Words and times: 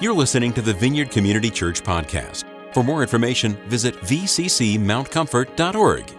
You're 0.00 0.14
listening 0.14 0.52
to 0.54 0.62
the 0.62 0.72
Vineyard 0.72 1.10
Community 1.10 1.50
Church 1.50 1.82
podcast. 1.82 2.44
For 2.72 2.82
more 2.82 3.02
information, 3.02 3.52
visit 3.68 3.94
vccmountcomfort.org. 3.96 6.12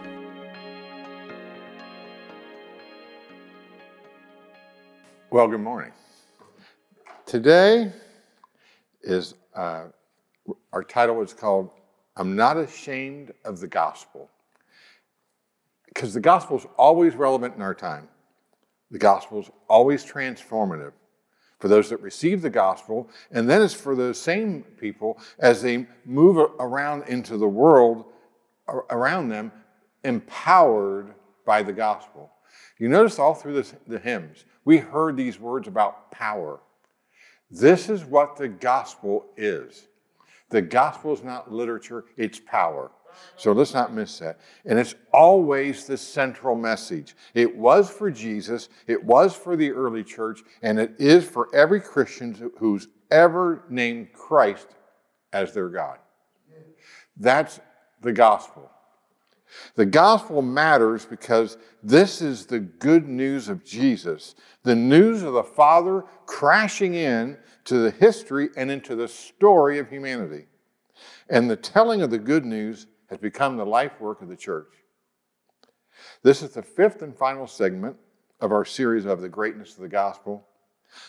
Well, 5.30 5.48
good 5.48 5.60
morning. 5.60 5.90
Today 7.26 7.90
is 9.02 9.34
uh, 9.52 9.86
our 10.72 10.84
title 10.84 11.20
is 11.20 11.34
called 11.34 11.70
"I'm 12.16 12.36
Not 12.36 12.58
Ashamed 12.58 13.32
of 13.44 13.58
the 13.58 13.66
Gospel," 13.66 14.30
because 15.86 16.14
the 16.14 16.20
gospel 16.20 16.56
is 16.56 16.68
always 16.78 17.16
relevant 17.16 17.56
in 17.56 17.62
our 17.62 17.74
time. 17.74 18.06
The 18.92 19.00
gospel 19.00 19.40
is 19.40 19.50
always 19.68 20.06
transformative 20.06 20.92
for 21.62 21.68
those 21.68 21.90
that 21.90 22.02
receive 22.02 22.42
the 22.42 22.50
gospel, 22.50 23.08
and 23.30 23.48
then 23.48 23.62
it's 23.62 23.72
for 23.72 23.94
those 23.94 24.18
same 24.18 24.64
people 24.80 25.16
as 25.38 25.62
they 25.62 25.86
move 26.04 26.36
around 26.58 27.04
into 27.06 27.36
the 27.36 27.46
world 27.46 28.06
around 28.90 29.28
them, 29.28 29.52
empowered 30.02 31.14
by 31.46 31.62
the 31.62 31.72
gospel. 31.72 32.32
You 32.78 32.88
notice 32.88 33.20
all 33.20 33.32
through 33.32 33.52
this, 33.52 33.74
the 33.86 34.00
hymns, 34.00 34.44
we 34.64 34.78
heard 34.78 35.16
these 35.16 35.38
words 35.38 35.68
about 35.68 36.10
power. 36.10 36.58
This 37.48 37.88
is 37.88 38.04
what 38.04 38.34
the 38.34 38.48
gospel 38.48 39.26
is. 39.36 39.86
The 40.50 40.62
gospel 40.62 41.12
is 41.12 41.22
not 41.22 41.52
literature, 41.52 42.06
it's 42.16 42.40
power. 42.40 42.90
So 43.36 43.52
let's 43.52 43.74
not 43.74 43.92
miss 43.92 44.18
that. 44.18 44.38
And 44.64 44.78
it's 44.78 44.94
always 45.12 45.86
the 45.86 45.96
central 45.96 46.54
message. 46.54 47.14
It 47.34 47.56
was 47.56 47.90
for 47.90 48.10
Jesus, 48.10 48.68
it 48.86 49.02
was 49.02 49.34
for 49.34 49.56
the 49.56 49.70
early 49.70 50.04
church, 50.04 50.40
and 50.62 50.78
it 50.78 50.94
is 50.98 51.24
for 51.24 51.48
every 51.54 51.80
Christian 51.80 52.52
who's 52.58 52.88
ever 53.10 53.64
named 53.68 54.12
Christ 54.12 54.68
as 55.32 55.52
their 55.52 55.68
God. 55.68 55.98
That's 57.16 57.60
the 58.00 58.12
gospel. 58.12 58.70
The 59.74 59.86
gospel 59.86 60.42
matters 60.42 61.04
because 61.04 61.58
this 61.82 62.22
is 62.22 62.46
the 62.46 62.60
good 62.60 63.08
news 63.08 63.48
of 63.48 63.64
Jesus, 63.64 64.34
the 64.62 64.74
news 64.74 65.22
of 65.22 65.34
the 65.34 65.44
Father 65.44 66.04
crashing 66.26 66.94
in 66.94 67.36
to 67.64 67.78
the 67.78 67.90
history 67.90 68.48
and 68.56 68.70
into 68.70 68.96
the 68.96 69.08
story 69.08 69.78
of 69.78 69.88
humanity. 69.88 70.46
And 71.28 71.50
the 71.50 71.56
telling 71.56 72.02
of 72.02 72.10
the 72.10 72.18
good 72.18 72.44
news 72.44 72.86
has 73.12 73.18
become 73.18 73.58
the 73.58 73.66
life 73.66 74.00
work 74.00 74.22
of 74.22 74.28
the 74.28 74.36
church. 74.36 74.72
This 76.22 76.40
is 76.40 76.52
the 76.52 76.62
fifth 76.62 77.02
and 77.02 77.14
final 77.14 77.46
segment 77.46 77.94
of 78.40 78.52
our 78.52 78.64
series 78.64 79.04
of 79.04 79.20
the 79.20 79.28
greatness 79.28 79.74
of 79.74 79.82
the 79.82 79.88
gospel. 79.88 80.48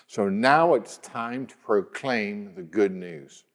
So 0.06 0.28
now 0.28 0.74
it's 0.74 0.98
time 0.98 1.46
to 1.48 1.56
proclaim 1.66 2.56
the 2.56 2.62
good 2.62 2.92
news. 2.92 3.46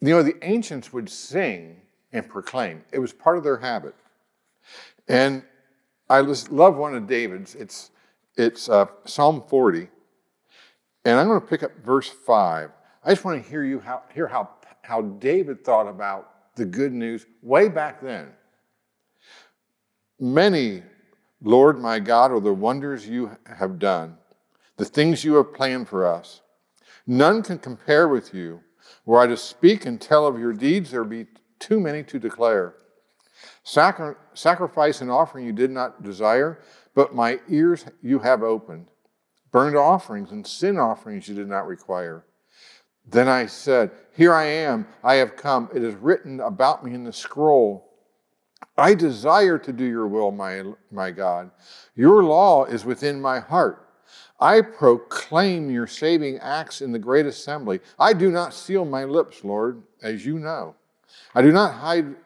You 0.00 0.08
know, 0.08 0.22
the 0.22 0.36
ancients 0.42 0.94
would 0.94 1.10
sing 1.10 1.76
and 2.10 2.26
proclaim, 2.26 2.84
it 2.90 3.00
was 3.00 3.12
part 3.12 3.36
of 3.36 3.44
their 3.44 3.58
habit. 3.58 3.94
And 5.08 5.42
I 6.08 6.20
love 6.20 6.76
one 6.78 6.94
of 6.94 7.06
David's. 7.06 7.54
It's, 7.54 7.90
it's 8.38 8.70
uh, 8.70 8.86
Psalm 9.04 9.44
40. 9.46 9.88
And 11.04 11.18
I'm 11.18 11.28
going 11.28 11.40
to 11.42 11.46
pick 11.46 11.62
up 11.62 11.72
verse 11.84 12.08
5. 12.08 12.70
I 13.04 13.10
just 13.10 13.26
want 13.26 13.44
to 13.44 13.50
hear 13.50 13.62
you 13.62 13.78
how, 13.80 14.04
hear 14.14 14.26
how, 14.26 14.48
how 14.82 15.02
David 15.02 15.64
thought 15.64 15.88
about 15.88 16.54
the 16.56 16.64
good 16.64 16.92
news 16.92 17.26
way 17.42 17.68
back 17.68 18.00
then. 18.00 18.28
Many, 20.18 20.82
Lord 21.42 21.78
my 21.78 21.98
God, 21.98 22.30
are 22.32 22.40
the 22.40 22.52
wonders 22.52 23.08
you 23.08 23.30
have 23.46 23.78
done, 23.78 24.16
the 24.76 24.84
things 24.84 25.24
you 25.24 25.34
have 25.34 25.54
planned 25.54 25.88
for 25.88 26.06
us. 26.06 26.42
None 27.06 27.42
can 27.42 27.58
compare 27.58 28.08
with 28.08 28.34
you. 28.34 28.60
Were 29.06 29.20
I 29.20 29.26
to 29.26 29.36
speak 29.36 29.86
and 29.86 30.00
tell 30.00 30.26
of 30.26 30.38
your 30.38 30.52
deeds, 30.52 30.90
there 30.90 31.04
be 31.04 31.26
too 31.58 31.80
many 31.80 32.02
to 32.04 32.18
declare. 32.18 32.74
Sacri- 33.62 34.16
sacrifice 34.34 35.00
and 35.00 35.10
offering 35.10 35.46
you 35.46 35.52
did 35.52 35.70
not 35.70 36.02
desire, 36.02 36.60
but 36.94 37.14
my 37.14 37.40
ears 37.48 37.86
you 38.02 38.18
have 38.18 38.42
opened. 38.42 38.90
Burnt 39.50 39.76
offerings 39.76 40.30
and 40.30 40.46
sin 40.46 40.78
offerings 40.78 41.28
you 41.28 41.34
did 41.34 41.48
not 41.48 41.66
require. 41.66 42.24
Then 43.10 43.28
I 43.28 43.46
said, 43.46 43.90
Here 44.16 44.32
I 44.32 44.44
am, 44.44 44.86
I 45.02 45.14
have 45.14 45.36
come. 45.36 45.68
It 45.74 45.82
is 45.82 45.94
written 45.96 46.40
about 46.40 46.84
me 46.84 46.94
in 46.94 47.04
the 47.04 47.12
scroll. 47.12 47.86
I 48.76 48.94
desire 48.94 49.58
to 49.58 49.72
do 49.72 49.84
your 49.84 50.06
will, 50.06 50.30
my, 50.30 50.62
my 50.90 51.10
God. 51.10 51.50
Your 51.94 52.22
law 52.22 52.64
is 52.64 52.84
within 52.84 53.20
my 53.20 53.40
heart. 53.40 53.88
I 54.38 54.62
proclaim 54.62 55.70
your 55.70 55.86
saving 55.86 56.38
acts 56.38 56.80
in 56.80 56.92
the 56.92 56.98
great 56.98 57.26
assembly. 57.26 57.80
I 57.98 58.14
do 58.14 58.30
not 58.30 58.54
seal 58.54 58.84
my 58.84 59.04
lips, 59.04 59.44
Lord, 59.44 59.82
as 60.02 60.24
you 60.24 60.38
know. 60.38 60.74
I 61.34 61.42
do 61.42 61.52
not 61.52 61.74
hide 61.74 62.16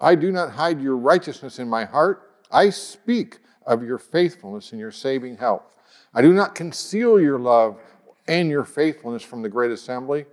I 0.00 0.14
do 0.14 0.30
not 0.30 0.50
hide 0.50 0.80
your 0.80 0.96
righteousness 0.96 1.58
in 1.58 1.68
my 1.68 1.84
heart. 1.84 2.34
I 2.50 2.70
speak 2.70 3.38
of 3.66 3.82
your 3.82 3.98
faithfulness 3.98 4.72
and 4.72 4.80
your 4.80 4.92
saving 4.92 5.36
help. 5.36 5.72
I 6.14 6.22
do 6.22 6.32
not 6.32 6.54
conceal 6.54 7.20
your 7.20 7.38
love 7.38 7.80
and 8.28 8.50
your 8.50 8.64
faithfulness 8.64 9.22
from 9.22 9.42
the 9.42 9.48
great 9.48 9.70
assembly. 9.70 10.26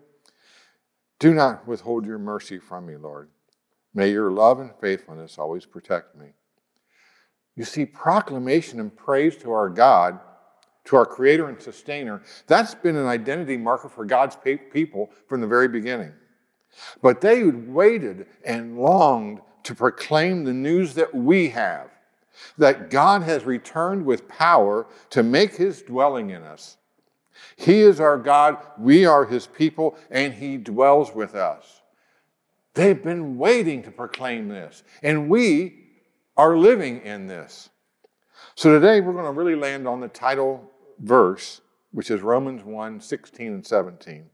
Do 1.19 1.33
not 1.33 1.67
withhold 1.67 2.05
your 2.05 2.19
mercy 2.19 2.59
from 2.59 2.85
me, 2.85 2.97
Lord. 2.97 3.29
May 3.93 4.11
your 4.11 4.31
love 4.31 4.59
and 4.59 4.71
faithfulness 4.81 5.39
always 5.39 5.65
protect 5.65 6.15
me. 6.15 6.27
You 7.55 7.63
see, 7.63 7.85
proclamation 7.85 8.81
and 8.81 8.95
praise 8.95 9.37
to 9.37 9.51
our 9.51 9.69
God, 9.69 10.19
to 10.85 10.97
our 10.97 11.05
Creator 11.05 11.47
and 11.47 11.61
Sustainer, 11.61 12.21
that's 12.47 12.75
been 12.75 12.97
an 12.97 13.07
identity 13.07 13.55
marker 13.55 13.87
for 13.87 14.03
God's 14.03 14.37
people 14.71 15.09
from 15.27 15.39
the 15.39 15.47
very 15.47 15.69
beginning. 15.69 16.11
But 17.01 17.21
they 17.21 17.43
waited 17.45 18.27
and 18.43 18.77
longed 18.77 19.39
to 19.63 19.73
proclaim 19.73 20.43
the 20.43 20.53
news 20.53 20.93
that 20.95 21.15
we 21.15 21.49
have 21.49 21.89
that 22.57 22.89
God 22.89 23.23
has 23.23 23.45
returned 23.45 24.05
with 24.05 24.27
power 24.27 24.87
to 25.09 25.23
make 25.23 25.55
his 25.55 25.81
dwelling 25.81 26.31
in 26.31 26.43
us. 26.43 26.77
He 27.55 27.81
is 27.81 27.99
our 27.99 28.17
God, 28.17 28.57
we 28.77 29.05
are 29.05 29.25
His 29.25 29.47
people, 29.47 29.97
and 30.09 30.33
He 30.33 30.57
dwells 30.57 31.13
with 31.13 31.35
us. 31.35 31.81
They've 32.73 33.01
been 33.01 33.37
waiting 33.37 33.83
to 33.83 33.91
proclaim 33.91 34.49
this, 34.49 34.83
and 35.01 35.29
we 35.29 35.85
are 36.37 36.57
living 36.57 37.01
in 37.01 37.27
this. 37.27 37.69
So 38.55 38.71
today 38.71 39.01
we're 39.01 39.13
going 39.13 39.25
to 39.25 39.31
really 39.31 39.55
land 39.55 39.87
on 39.87 40.01
the 40.01 40.07
title 40.07 40.71
verse, 40.99 41.61
which 41.91 42.11
is 42.11 42.21
Romans 42.21 42.63
1 42.63 42.99
16 42.99 43.47
and 43.47 43.65
17. 43.65 44.25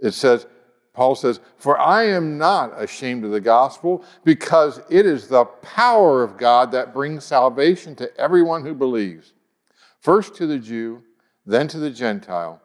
It 0.00 0.12
says, 0.12 0.46
Paul 0.94 1.14
says, 1.14 1.40
For 1.56 1.78
I 1.78 2.04
am 2.04 2.36
not 2.36 2.80
ashamed 2.80 3.24
of 3.24 3.30
the 3.30 3.40
gospel, 3.40 4.04
because 4.24 4.80
it 4.90 5.06
is 5.06 5.28
the 5.28 5.44
power 5.44 6.22
of 6.22 6.36
God 6.36 6.72
that 6.72 6.92
brings 6.92 7.24
salvation 7.24 7.94
to 7.96 8.14
everyone 8.18 8.62
who 8.62 8.74
believes, 8.74 9.32
first 10.00 10.34
to 10.36 10.46
the 10.46 10.58
Jew 10.58 11.02
then 11.46 11.68
to 11.68 11.78
the 11.78 11.90
Gentile. 11.90 12.60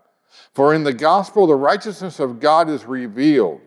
For 0.53 0.73
in 0.73 0.83
the 0.83 0.93
gospel, 0.93 1.47
the 1.47 1.55
righteousness 1.55 2.19
of 2.19 2.39
God 2.39 2.69
is 2.69 2.85
revealed, 2.85 3.61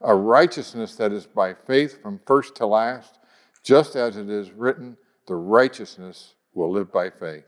a 0.00 0.14
righteousness 0.14 0.94
that 0.96 1.12
is 1.12 1.26
by 1.26 1.54
faith 1.54 2.00
from 2.00 2.20
first 2.26 2.54
to 2.56 2.66
last, 2.66 3.18
just 3.62 3.96
as 3.96 4.16
it 4.16 4.30
is 4.30 4.52
written, 4.52 4.96
the 5.26 5.34
righteousness 5.34 6.34
will 6.54 6.70
live 6.70 6.92
by 6.92 7.10
faith. 7.10 7.44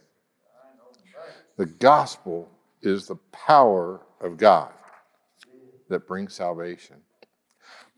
The 1.56 1.66
gospel 1.66 2.50
is 2.82 3.06
the 3.06 3.16
power 3.32 4.00
of 4.20 4.36
God 4.36 4.72
that 5.88 6.06
brings 6.06 6.34
salvation. 6.34 6.96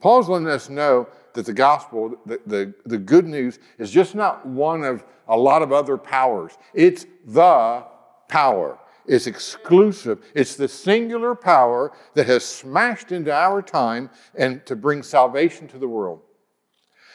Paul's 0.01 0.29
letting 0.29 0.49
us 0.49 0.69
know 0.69 1.09
that 1.35 1.47
the 1.47 1.53
gospel, 1.53 2.17
the, 2.27 2.41
the, 2.47 2.75
the 2.85 2.99
good 2.99 3.27
news, 3.27 3.61
is 3.79 3.91
just 3.91 4.15
not 4.15 4.45
one 4.45 4.83
of 4.83 5.05
a 5.29 5.37
lot 5.37 5.63
of 5.63 5.73
other 5.73 5.97
powers. 5.97 6.59
It's 6.75 7.07
the 7.25 7.85
power. 8.29 8.79
It's 9.07 9.27
exclusive. 9.27 10.25
It's 10.35 10.57
the 10.57 10.69
singular 10.69 11.35
power 11.35 11.93
that 12.15 12.27
has 12.27 12.45
smashed 12.45 13.13
into 13.13 13.33
our 13.33 13.63
time 13.63 14.11
and 14.35 14.65
to 14.67 14.77
bring 14.77 15.03
salvation 15.03 15.67
to 15.69 15.79
the 15.79 15.89
world. 15.89 16.21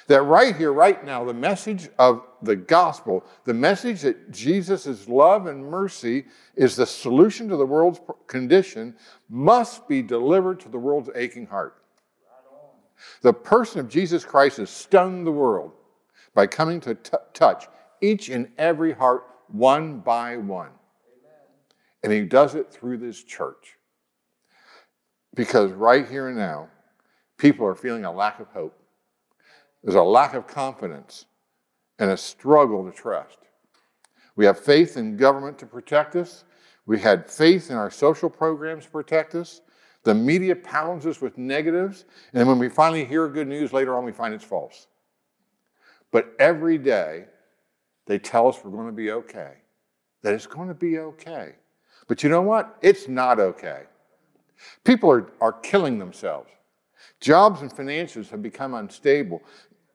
That 0.07 0.21
right 0.21 0.55
here, 0.55 0.71
right 0.71 1.03
now, 1.03 1.25
the 1.25 1.33
message 1.33 1.89
of 1.99 2.23
the 2.41 2.55
gospel, 2.55 3.25
the 3.43 3.53
message 3.53 4.01
that 4.01 4.31
Jesus' 4.31 5.07
love 5.07 5.47
and 5.47 5.65
mercy 5.65 6.25
is 6.55 6.75
the 6.75 6.85
solution 6.85 7.49
to 7.49 7.57
the 7.57 7.65
world's 7.65 7.99
condition, 8.25 8.95
must 9.29 9.87
be 9.87 10.01
delivered 10.01 10.61
to 10.61 10.69
the 10.69 10.77
world's 10.77 11.09
aching 11.15 11.45
heart. 11.45 11.83
The 13.21 13.33
person 13.33 13.79
of 13.79 13.89
Jesus 13.89 14.23
Christ 14.23 14.57
has 14.57 14.69
stunned 14.69 15.27
the 15.27 15.31
world 15.31 15.71
by 16.33 16.47
coming 16.47 16.79
to 16.81 16.95
t- 16.95 17.17
touch 17.33 17.67
each 18.01 18.29
and 18.29 18.49
every 18.57 18.93
heart 18.93 19.23
one 19.49 19.99
by 19.99 20.37
one. 20.37 20.69
And 22.07 22.13
he 22.13 22.21
does 22.21 22.55
it 22.55 22.71
through 22.71 22.99
this 22.99 23.21
church. 23.21 23.75
Because 25.35 25.73
right 25.73 26.07
here 26.07 26.29
and 26.29 26.37
now, 26.37 26.69
people 27.37 27.67
are 27.67 27.75
feeling 27.75 28.05
a 28.05 28.11
lack 28.13 28.39
of 28.39 28.47
hope. 28.47 28.79
There's 29.83 29.95
a 29.95 30.01
lack 30.01 30.33
of 30.33 30.47
confidence 30.47 31.25
and 31.99 32.09
a 32.09 32.15
struggle 32.15 32.89
to 32.89 32.97
trust. 32.97 33.39
We 34.37 34.45
have 34.45 34.57
faith 34.57 34.95
in 34.95 35.17
government 35.17 35.59
to 35.59 35.65
protect 35.65 36.15
us. 36.15 36.45
We 36.85 36.97
had 36.97 37.29
faith 37.29 37.71
in 37.71 37.75
our 37.75 37.91
social 37.91 38.29
programs 38.29 38.85
to 38.85 38.91
protect 38.91 39.35
us. 39.35 39.59
The 40.03 40.15
media 40.15 40.55
pounds 40.55 41.05
us 41.05 41.19
with 41.19 41.37
negatives. 41.37 42.05
And 42.31 42.47
when 42.47 42.57
we 42.57 42.69
finally 42.69 43.03
hear 43.03 43.27
good 43.27 43.49
news 43.49 43.73
later 43.73 43.97
on, 43.97 44.05
we 44.05 44.13
find 44.13 44.33
it's 44.33 44.45
false. 44.45 44.87
But 46.11 46.33
every 46.39 46.77
day, 46.77 47.25
they 48.05 48.17
tell 48.17 48.47
us 48.47 48.63
we're 48.63 48.71
going 48.71 48.85
to 48.85 48.93
be 48.93 49.11
okay, 49.11 49.55
that 50.21 50.33
it's 50.33 50.47
going 50.47 50.69
to 50.69 50.73
be 50.73 50.99
okay. 50.99 51.55
But 52.07 52.23
you 52.23 52.29
know 52.29 52.41
what? 52.41 52.77
It's 52.81 53.07
not 53.07 53.39
okay. 53.39 53.83
People 54.83 55.11
are, 55.11 55.31
are 55.41 55.53
killing 55.53 55.99
themselves. 55.99 56.49
Jobs 57.19 57.61
and 57.61 57.71
finances 57.71 58.29
have 58.29 58.41
become 58.41 58.73
unstable. 58.73 59.41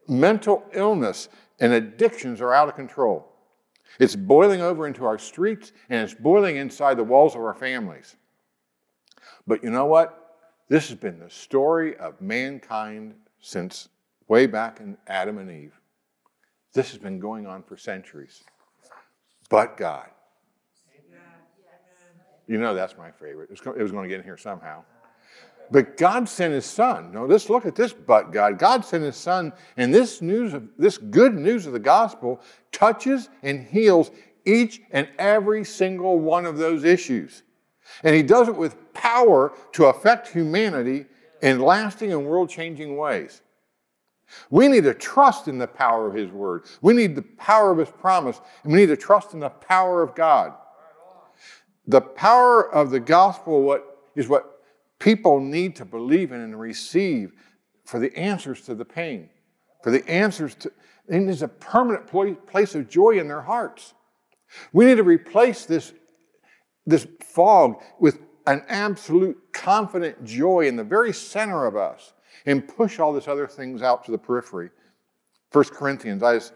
Mental 0.09 0.65
illness 0.73 1.29
and 1.61 1.73
addictions 1.73 2.41
are 2.41 2.53
out 2.53 2.69
of 2.69 2.75
control. 2.75 3.29
It's 3.99 4.17
boiling 4.17 4.61
over 4.61 4.87
into 4.87 5.05
our 5.05 5.19
streets 5.19 5.73
and 5.89 6.03
it's 6.03 6.15
boiling 6.15 6.57
inside 6.57 6.97
the 6.97 7.05
walls 7.05 7.35
of 7.35 7.43
our 7.43 7.55
families. 7.55 8.17
But 9.47 9.63
you 9.63 9.71
know 9.71 9.87
what? 9.87 10.37
This 10.69 10.89
has 10.89 10.99
been 10.99 11.19
the 11.19 11.31
story 11.31 11.97
of 11.99 12.21
mankind 12.21 13.15
since 13.41 13.89
way 14.29 14.47
back 14.47 14.81
in 14.81 14.97
Adam 15.07 15.39
and 15.39 15.51
Eve. 15.51 15.79
This 16.73 16.91
has 16.91 16.99
been 16.99 17.19
going 17.19 17.47
on 17.47 17.63
for 17.63 17.77
centuries. 17.77 18.43
But 19.51 19.77
God. 19.77 20.09
You 22.47 22.59
know 22.59 22.75
that's 22.75 22.97
my 22.97 23.11
favorite. 23.11 23.51
It 23.51 23.83
was 23.83 23.93
going 23.93 24.03
to 24.03 24.09
get 24.09 24.19
in 24.19 24.25
here 24.25 24.37
somehow. 24.37 24.85
But 25.71 25.97
God 25.97 26.29
sent 26.29 26.53
his 26.53 26.67
son. 26.67 27.13
No, 27.13 27.25
let's 27.25 27.49
look 27.49 27.65
at 27.65 27.75
this, 27.75 27.93
but 27.93 28.31
God. 28.31 28.59
God 28.59 28.85
sent 28.85 29.05
his 29.05 29.17
son, 29.17 29.53
and 29.77 29.95
this 29.95 30.21
news 30.21 30.53
of 30.53 30.69
this 30.77 30.99
good 30.99 31.35
news 31.35 31.67
of 31.67 31.73
the 31.73 31.79
gospel 31.79 32.41
touches 32.73 33.31
and 33.43 33.67
heals 33.67 34.11
each 34.45 34.83
and 34.91 35.09
every 35.19 35.65
single 35.65 36.19
one 36.19 36.45
of 36.45 36.59
those 36.59 36.85
issues. 36.85 37.43
And 38.03 38.15
he 38.15 38.23
does 38.23 38.49
it 38.49 38.57
with 38.57 38.93
power 38.93 39.53
to 39.73 39.87
affect 39.87 40.29
humanity 40.29 41.07
in 41.41 41.61
lasting 41.61 42.13
and 42.13 42.27
world 42.27 42.51
changing 42.51 42.97
ways. 42.97 43.41
We 44.51 44.69
need 44.69 44.85
to 44.85 44.95
trust 44.95 45.49
in 45.49 45.59
the 45.59 45.67
power 45.67 46.07
of 46.07 46.15
his 46.15 46.31
word. 46.31 46.65
We 46.81 46.95
need 46.95 47.15
the 47.15 47.23
power 47.23 47.71
of 47.71 47.79
his 47.79 47.91
promise, 47.91 48.41
and 48.63 48.73
we 48.73 48.81
need 48.81 48.87
to 48.87 48.97
trust 48.97 49.35
in 49.35 49.41
the 49.41 49.51
power 49.51 50.03
of 50.03 50.15
God. 50.15 50.55
The 51.87 52.01
power 52.01 52.73
of 52.73 52.91
the 52.91 53.01
gospel 53.01 53.63
what, 53.63 53.99
is 54.15 54.29
what 54.29 54.61
people 54.99 55.41
need 55.41 55.77
to 55.77 55.85
believe 55.85 56.33
in 56.33 56.41
and 56.41 56.59
receive 56.59 57.33
for 57.85 57.99
the 57.99 58.17
answers 58.17 58.63
to 58.63 58.75
the 58.75 58.85
pain, 58.85 59.29
for 59.83 59.91
the 59.91 60.09
answers 60.09 60.55
to, 60.57 60.73
and 61.09 61.27
there's 61.27 61.43
a 61.43 61.49
permanent 61.49 62.07
place 62.47 62.75
of 62.75 62.89
joy 62.89 63.19
in 63.19 63.27
their 63.27 63.43
hearts. 63.43 63.95
We 64.73 64.85
need 64.85 64.97
to 64.97 65.03
replace 65.03 65.67
this, 65.67 65.93
this 66.87 67.07
fog 67.21 67.83
with 67.99 68.21
an 68.47 68.63
absolute 68.69 69.39
confident 69.53 70.25
joy 70.25 70.67
in 70.67 70.77
the 70.77 70.85
very 70.85 71.13
center 71.13 71.67
of 71.67 71.77
us 71.77 72.13
and 72.47 72.67
push 72.67 72.99
all 72.99 73.13
this 73.13 73.29
other 73.29 73.47
things 73.47 73.83
out 73.83 74.05
to 74.05 74.11
the 74.11 74.19
periphery. 74.19 74.71
First 75.51 75.73
Corinthians, 75.73 76.23
I, 76.23 76.35
just, 76.35 76.53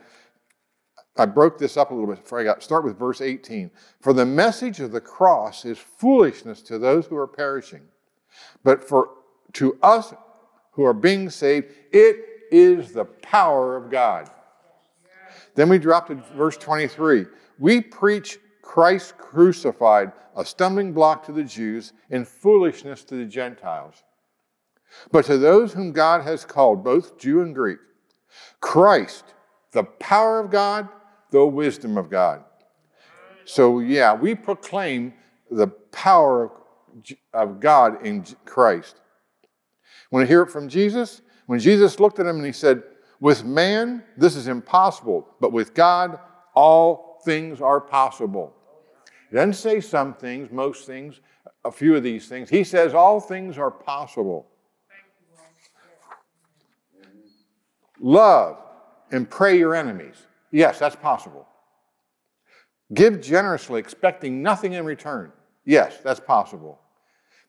I 1.18 1.26
broke 1.26 1.58
this 1.58 1.76
up 1.76 1.90
a 1.90 1.94
little 1.94 2.08
bit 2.08 2.22
before 2.22 2.40
I 2.40 2.44
got 2.44 2.62
start 2.62 2.84
with 2.84 2.98
verse 2.98 3.20
18. 3.20 3.70
For 4.00 4.12
the 4.12 4.26
message 4.26 4.80
of 4.80 4.92
the 4.92 5.00
cross 5.00 5.64
is 5.64 5.78
foolishness 5.78 6.62
to 6.62 6.78
those 6.78 7.06
who 7.06 7.16
are 7.16 7.26
perishing 7.26 7.82
but 8.64 8.86
for 8.86 9.10
to 9.54 9.78
us 9.82 10.14
who 10.72 10.84
are 10.84 10.92
being 10.92 11.30
saved, 11.30 11.72
it 11.92 12.16
is 12.50 12.92
the 12.92 13.04
power 13.04 13.76
of 13.76 13.90
God. 13.90 14.30
Then 15.54 15.68
we 15.68 15.78
drop 15.78 16.08
to 16.08 16.16
verse 16.36 16.56
23. 16.56 17.26
We 17.58 17.80
preach 17.80 18.38
Christ 18.60 19.16
crucified, 19.16 20.12
a 20.36 20.44
stumbling 20.44 20.92
block 20.92 21.24
to 21.26 21.32
the 21.32 21.44
Jews 21.44 21.92
and 22.10 22.28
foolishness 22.28 23.04
to 23.04 23.14
the 23.14 23.24
Gentiles. 23.24 24.02
But 25.10 25.24
to 25.26 25.38
those 25.38 25.72
whom 25.72 25.92
God 25.92 26.22
has 26.22 26.44
called, 26.44 26.84
both 26.84 27.18
Jew 27.18 27.40
and 27.40 27.54
Greek, 27.54 27.78
Christ, 28.60 29.24
the 29.72 29.84
power 29.84 30.38
of 30.40 30.50
God, 30.50 30.88
the 31.30 31.44
wisdom 31.44 31.98
of 31.98 32.10
God. 32.10 32.44
So, 33.44 33.78
yeah, 33.78 34.14
we 34.14 34.34
proclaim 34.34 35.14
the 35.50 35.68
power 35.68 36.50
of 37.32 37.60
God 37.60 38.04
in 38.04 38.24
Christ. 38.44 39.00
Want 40.10 40.24
to 40.24 40.26
hear 40.26 40.42
it 40.42 40.50
from 40.50 40.68
Jesus? 40.68 41.22
When 41.46 41.58
Jesus 41.58 42.00
looked 42.00 42.18
at 42.18 42.26
him 42.26 42.36
and 42.36 42.46
he 42.46 42.52
said, 42.52 42.82
With 43.20 43.44
man, 43.44 44.02
this 44.16 44.34
is 44.34 44.48
impossible, 44.48 45.28
but 45.40 45.52
with 45.52 45.74
God, 45.74 46.18
all 46.54 47.20
things 47.24 47.60
are 47.60 47.80
possible. 47.80 48.54
He 49.30 49.36
doesn't 49.36 49.54
say 49.54 49.80
some 49.80 50.14
things, 50.14 50.50
most 50.50 50.86
things, 50.86 51.20
a 51.64 51.70
few 51.70 51.96
of 51.96 52.02
these 52.02 52.28
things. 52.28 52.48
He 52.48 52.64
says 52.64 52.94
all 52.94 53.20
things 53.20 53.58
are 53.58 53.70
possible. 53.70 54.46
Love 58.00 58.58
and 59.10 59.28
pray 59.28 59.58
your 59.58 59.74
enemies. 59.74 60.25
Yes, 60.50 60.78
that's 60.78 60.96
possible. 60.96 61.46
Give 62.94 63.20
generously, 63.20 63.80
expecting 63.80 64.42
nothing 64.42 64.74
in 64.74 64.84
return. 64.84 65.32
Yes, 65.64 65.98
that's 66.02 66.20
possible 66.20 66.78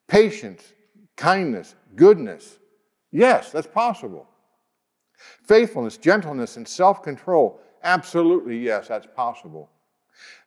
patience, 0.08 0.74
kindness, 1.16 1.76
goodness. 1.96 2.58
Yes, 3.12 3.52
that's 3.52 3.68
possible. 3.68 4.28
Faithfulness, 5.44 5.98
gentleness, 5.98 6.58
and 6.58 6.68
self 6.68 7.04
control. 7.04 7.60
Absolutely, 7.84 8.58
yes, 8.58 8.88
that's 8.88 9.08
possible. 9.16 9.70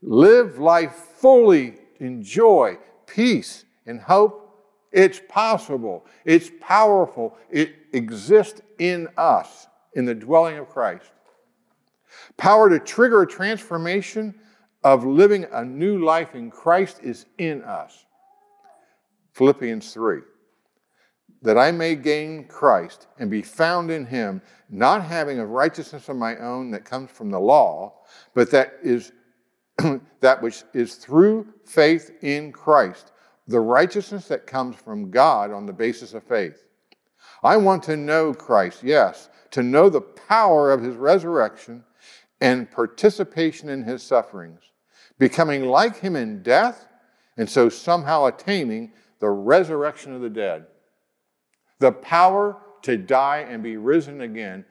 Live 0.02 0.58
life 0.58 0.92
fully 0.92 1.76
in 2.00 2.22
joy, 2.22 2.78
peace, 3.06 3.64
and 3.86 4.00
hope. 4.00 4.46
It's 4.92 5.20
possible. 5.28 6.04
It's 6.24 6.50
powerful. 6.60 7.36
It 7.50 7.74
exists 7.92 8.60
in 8.78 9.08
us, 9.16 9.68
in 9.94 10.04
the 10.04 10.14
dwelling 10.14 10.58
of 10.58 10.68
Christ. 10.68 11.12
Power 12.36 12.68
to 12.68 12.78
trigger 12.78 13.22
a 13.22 13.26
transformation 13.26 14.34
of 14.82 15.04
living 15.04 15.46
a 15.52 15.64
new 15.64 16.04
life 16.04 16.34
in 16.34 16.50
Christ 16.50 17.00
is 17.02 17.26
in 17.38 17.62
us. 17.62 18.04
Philippians 19.32 19.92
3 19.92 20.20
that 21.42 21.56
I 21.56 21.70
may 21.70 21.94
gain 21.94 22.44
Christ 22.44 23.06
and 23.18 23.30
be 23.30 23.42
found 23.42 23.90
in 23.90 24.04
him, 24.04 24.42
not 24.68 25.02
having 25.02 25.38
a 25.38 25.46
righteousness 25.46 26.08
of 26.08 26.16
my 26.16 26.36
own 26.36 26.70
that 26.72 26.84
comes 26.84 27.10
from 27.10 27.30
the 27.30 27.40
law, 27.40 27.94
but 28.34 28.50
that 28.50 28.74
is 28.82 29.12
that 30.20 30.42
which 30.42 30.64
is 30.74 30.96
through 30.96 31.46
faith 31.64 32.10
in 32.22 32.52
Christ, 32.52 33.12
the 33.48 33.60
righteousness 33.60 34.28
that 34.28 34.46
comes 34.46 34.76
from 34.76 35.10
God 35.10 35.50
on 35.50 35.64
the 35.64 35.72
basis 35.72 36.12
of 36.12 36.22
faith. 36.24 36.62
I 37.42 37.56
want 37.56 37.82
to 37.84 37.96
know 37.96 38.34
Christ, 38.34 38.82
yes, 38.82 39.30
to 39.52 39.62
know 39.62 39.88
the 39.88 40.02
power 40.02 40.70
of 40.70 40.82
his 40.82 40.96
resurrection 40.96 41.82
and 42.40 42.70
participation 42.70 43.68
in 43.68 43.84
his 43.84 44.02
sufferings, 44.02 44.60
becoming 45.18 45.66
like 45.66 45.98
him 45.98 46.16
in 46.16 46.42
death, 46.42 46.86
and 47.36 47.48
so 47.48 47.68
somehow 47.68 48.26
attaining 48.26 48.92
the 49.18 49.28
resurrection 49.28 50.14
of 50.14 50.22
the 50.22 50.30
dead. 50.30 50.66
The 51.78 51.92
power 51.92 52.56
to 52.82 52.96
die 52.96 53.46
and 53.48 53.62
be 53.62 53.76
risen 53.76 54.22
again 54.22 54.64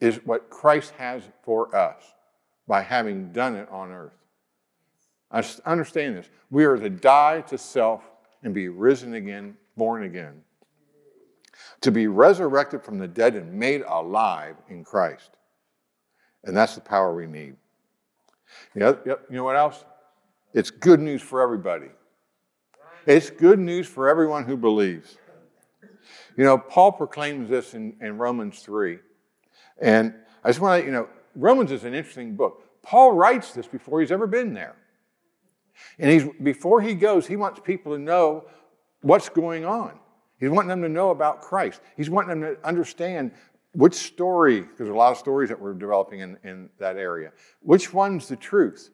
is 0.00 0.16
what 0.24 0.50
Christ 0.50 0.92
has 0.98 1.22
for 1.42 1.74
us 1.74 2.02
by 2.66 2.82
having 2.82 3.32
done 3.32 3.56
it 3.56 3.68
on 3.70 3.90
earth. 3.90 4.12
I 5.30 5.44
understand 5.66 6.16
this. 6.16 6.28
We 6.50 6.64
are 6.64 6.76
to 6.76 6.90
die 6.90 7.42
to 7.42 7.58
self 7.58 8.02
and 8.42 8.54
be 8.54 8.68
risen 8.68 9.14
again, 9.14 9.56
born 9.76 10.04
again. 10.04 10.42
To 11.82 11.90
be 11.90 12.06
resurrected 12.06 12.82
from 12.82 12.98
the 12.98 13.08
dead 13.08 13.34
and 13.34 13.52
made 13.52 13.82
alive 13.82 14.56
in 14.68 14.84
Christ. 14.84 15.37
And 16.48 16.56
that's 16.56 16.74
the 16.74 16.80
power 16.80 17.14
we 17.14 17.26
need. 17.26 17.54
You 18.74 18.80
know, 18.80 18.98
you 19.04 19.16
know 19.30 19.44
what 19.44 19.54
else? 19.54 19.84
It's 20.54 20.70
good 20.70 20.98
news 20.98 21.20
for 21.20 21.42
everybody. 21.42 21.88
It's 23.06 23.28
good 23.28 23.58
news 23.58 23.86
for 23.86 24.08
everyone 24.08 24.44
who 24.44 24.56
believes. 24.56 25.18
You 26.38 26.44
know, 26.44 26.56
Paul 26.56 26.92
proclaims 26.92 27.50
this 27.50 27.74
in, 27.74 27.96
in 28.00 28.16
Romans 28.16 28.60
3. 28.60 28.98
And 29.80 30.14
I 30.42 30.48
just 30.48 30.60
want 30.60 30.80
to, 30.80 30.86
you 30.86 30.92
know, 30.92 31.08
Romans 31.36 31.70
is 31.70 31.84
an 31.84 31.92
interesting 31.92 32.34
book. 32.34 32.62
Paul 32.82 33.12
writes 33.12 33.52
this 33.52 33.66
before 33.66 34.00
he's 34.00 34.10
ever 34.10 34.26
been 34.26 34.54
there. 34.54 34.76
And 35.98 36.10
he's, 36.10 36.24
before 36.42 36.80
he 36.80 36.94
goes, 36.94 37.26
he 37.26 37.36
wants 37.36 37.60
people 37.62 37.92
to 37.92 37.98
know 37.98 38.46
what's 39.02 39.28
going 39.28 39.66
on. 39.66 39.98
He's 40.40 40.48
wanting 40.48 40.68
them 40.68 40.80
to 40.80 40.88
know 40.88 41.10
about 41.10 41.42
Christ. 41.42 41.82
He's 41.94 42.08
wanting 42.08 42.40
them 42.40 42.56
to 42.56 42.66
understand 42.66 43.32
which 43.72 43.94
story, 43.94 44.62
because 44.62 44.78
there's 44.78 44.90
a 44.90 44.94
lot 44.94 45.12
of 45.12 45.18
stories 45.18 45.48
that 45.48 45.60
we're 45.60 45.74
developing 45.74 46.20
in, 46.20 46.38
in 46.44 46.68
that 46.78 46.96
area, 46.96 47.32
which 47.60 47.92
one's 47.92 48.28
the 48.28 48.36
truth. 48.36 48.90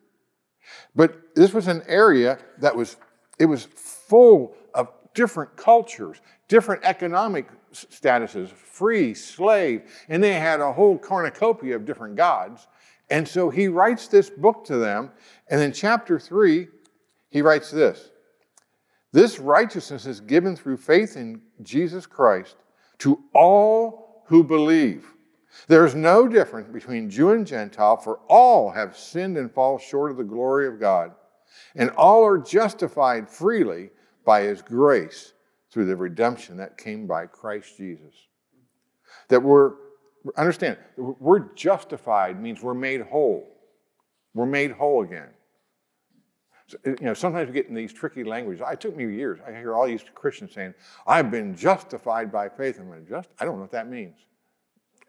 But 0.95 1.35
this 1.35 1.52
was 1.52 1.69
an 1.69 1.83
area 1.87 2.38
that 2.59 2.75
was 2.75 2.97
it 3.38 3.47
was 3.47 3.64
full 3.64 4.54
of 4.75 4.88
different 5.14 5.57
cultures, 5.57 6.21
different 6.49 6.85
economic 6.85 7.49
statuses, 7.73 8.49
free, 8.49 9.14
slave, 9.14 9.83
and 10.09 10.23
they 10.23 10.35
had 10.35 10.61
a 10.61 10.73
whole 10.73 10.97
cornucopia 10.99 11.75
of 11.75 11.85
different 11.85 12.16
gods. 12.16 12.69
And 13.11 13.26
so 13.26 13.50
he 13.50 13.69
writes 13.69 14.09
this 14.09 14.31
book 14.31 14.64
to 14.66 14.76
them, 14.76 15.11
and 15.49 15.61
in 15.61 15.73
chapter 15.73 16.19
three, 16.19 16.69
he 17.31 17.43
writes 17.43 17.71
this 17.71 18.11
This 19.12 19.38
righteousness 19.38 20.07
is 20.07 20.21
given 20.21 20.57
through 20.57 20.78
faith 20.78 21.16
in 21.16 21.43
Jesus 21.62 22.07
Christ 22.07 22.57
to 22.99 23.21
all 23.35 24.03
who 24.26 24.45
believe. 24.45 25.07
There's 25.69 25.95
no 25.95 26.26
difference 26.26 26.69
between 26.69 27.11
Jew 27.11 27.31
and 27.31 27.47
Gentile, 27.47 27.97
for 27.97 28.19
all 28.28 28.71
have 28.71 28.97
sinned 28.97 29.37
and 29.37 29.50
fall 29.50 29.78
short 29.78 30.11
of 30.11 30.16
the 30.16 30.25
glory 30.25 30.66
of 30.66 30.81
God, 30.81 31.12
and 31.76 31.90
all 31.90 32.25
are 32.25 32.38
justified 32.38 33.28
freely 33.28 33.90
by 34.25 34.43
his 34.43 34.62
grace 34.62 35.33
through 35.71 35.87
the 35.87 35.97
redemption 35.97 36.57
that 36.57 36.78
came 36.78 37.07
by 37.07 37.26
Christ 37.26 37.76
Jesus. 37.76 38.14
That 39.28 39.43
we're, 39.43 39.73
understand, 40.37 40.76
we're 40.97 41.52
justified 41.54 42.40
means 42.40 42.62
we're 42.62 42.75
made 42.75 43.02
whole. 43.02 43.49
We're 44.35 44.47
made 44.47 44.73
whole 44.73 45.02
again. 45.02 45.31
You 46.85 46.97
know, 47.00 47.14
sometimes 47.14 47.49
we 47.49 47.54
get 47.54 47.69
in 47.69 47.75
these 47.75 47.93
tricky 47.93 48.25
languages. 48.25 48.64
It 48.71 48.81
took 48.81 48.97
me 48.97 49.04
years. 49.04 49.38
I 49.47 49.50
hear 49.50 49.75
all 49.75 49.87
these 49.87 50.04
Christians 50.14 50.52
saying, 50.52 50.75
I've 51.07 51.31
been 51.31 51.54
justified 51.54 52.33
by 52.33 52.49
faith. 52.49 52.78
I'm 52.81 52.90
like, 52.90 53.09
just, 53.09 53.28
I 53.38 53.45
don't 53.45 53.57
know 53.57 53.62
what 53.62 53.73
that 53.73 53.88
means. 53.88 54.19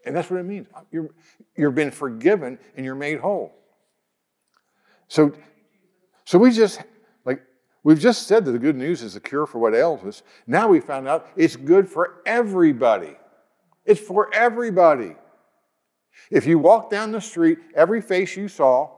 And 0.04 0.14
that's 0.14 0.30
what 0.30 0.38
it 0.38 0.44
means. 0.44 0.68
Uh, 0.74 0.82
you're, 0.92 1.10
you've 1.56 1.74
been 1.74 1.90
forgiven 1.90 2.58
and 2.76 2.84
you're 2.84 2.94
made 2.94 3.18
whole. 3.18 3.52
So, 5.08 5.32
so 6.24 6.38
we 6.38 6.50
just, 6.50 6.80
like, 7.24 7.42
we've 7.82 7.98
just 7.98 8.26
said 8.26 8.44
that 8.44 8.52
the 8.52 8.58
good 8.58 8.76
news 8.76 9.02
is 9.02 9.16
a 9.16 9.20
cure 9.20 9.46
for 9.46 9.58
what 9.58 9.74
ails 9.74 10.04
us. 10.04 10.22
Now 10.46 10.68
we 10.68 10.80
found 10.80 11.08
out 11.08 11.28
it's 11.36 11.56
good 11.56 11.88
for 11.88 12.22
everybody. 12.24 13.16
It's 13.84 14.00
for 14.00 14.32
everybody. 14.32 15.16
If 16.30 16.46
you 16.46 16.58
walk 16.58 16.90
down 16.90 17.12
the 17.12 17.20
street, 17.20 17.58
every 17.74 18.00
face 18.00 18.36
you 18.36 18.48
saw, 18.48 18.90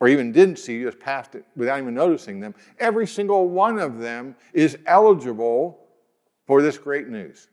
or 0.00 0.08
even 0.08 0.32
didn't 0.32 0.58
see, 0.58 0.82
just 0.82 1.00
passed 1.00 1.34
it 1.34 1.44
without 1.56 1.80
even 1.80 1.94
noticing 1.94 2.40
them, 2.40 2.54
every 2.78 3.06
single 3.06 3.48
one 3.48 3.78
of 3.78 3.98
them 3.98 4.36
is 4.52 4.78
eligible 4.86 5.86
for 6.46 6.62
this 6.62 6.78
great 6.78 7.08
news. 7.08 7.48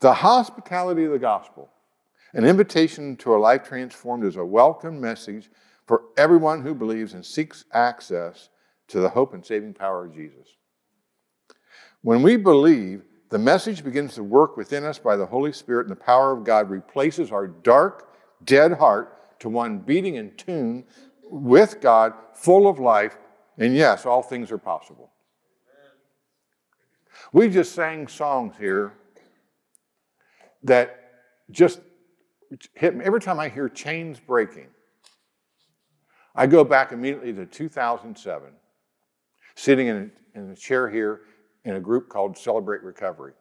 The 0.00 0.14
hospitality 0.14 1.04
of 1.04 1.12
the 1.12 1.18
gospel, 1.18 1.70
an 2.32 2.44
invitation 2.44 3.16
to 3.16 3.34
a 3.34 3.38
life 3.38 3.64
transformed, 3.64 4.24
is 4.24 4.36
a 4.36 4.44
welcome 4.44 5.00
message 5.00 5.50
for 5.86 6.04
everyone 6.16 6.62
who 6.62 6.74
believes 6.74 7.12
and 7.12 7.24
seeks 7.24 7.64
access 7.72 8.48
to 8.88 9.00
the 9.00 9.08
hope 9.08 9.34
and 9.34 9.44
saving 9.44 9.74
power 9.74 10.06
of 10.06 10.14
Jesus. 10.14 10.48
When 12.02 12.22
we 12.22 12.36
believe, 12.36 13.02
the 13.30 13.38
message 13.38 13.82
begins 13.82 14.14
to 14.14 14.22
work 14.22 14.56
within 14.56 14.84
us 14.84 14.98
by 14.98 15.16
the 15.16 15.26
Holy 15.26 15.52
Spirit, 15.52 15.86
and 15.86 15.90
the 15.90 16.04
power 16.04 16.32
of 16.32 16.44
God 16.44 16.70
replaces 16.70 17.32
our 17.32 17.46
dark, 17.46 18.10
dead 18.44 18.72
heart 18.72 19.18
to 19.40 19.48
one 19.48 19.78
beating 19.78 20.16
in 20.16 20.34
tune 20.36 20.84
with 21.22 21.80
God, 21.80 22.12
full 22.34 22.68
of 22.68 22.78
life, 22.78 23.18
and 23.58 23.74
yes, 23.74 24.06
all 24.06 24.22
things 24.22 24.50
are 24.50 24.58
possible. 24.58 25.10
We 27.32 27.48
just 27.48 27.74
sang 27.74 28.06
songs 28.08 28.54
here 28.58 28.94
that 30.62 31.00
just 31.50 31.80
hit 32.74 32.96
me. 32.96 33.04
Every 33.04 33.20
time 33.20 33.38
I 33.38 33.48
hear 33.48 33.68
chains 33.68 34.20
breaking, 34.20 34.68
I 36.34 36.46
go 36.46 36.64
back 36.64 36.92
immediately 36.92 37.32
to 37.34 37.46
2007, 37.46 38.48
sitting 39.54 39.86
in 39.86 40.12
a, 40.34 40.38
in 40.38 40.50
a 40.50 40.56
chair 40.56 40.90
here 40.90 41.22
in 41.64 41.76
a 41.76 41.80
group 41.80 42.08
called 42.08 42.36
Celebrate 42.36 42.82
Recovery. 42.82 43.32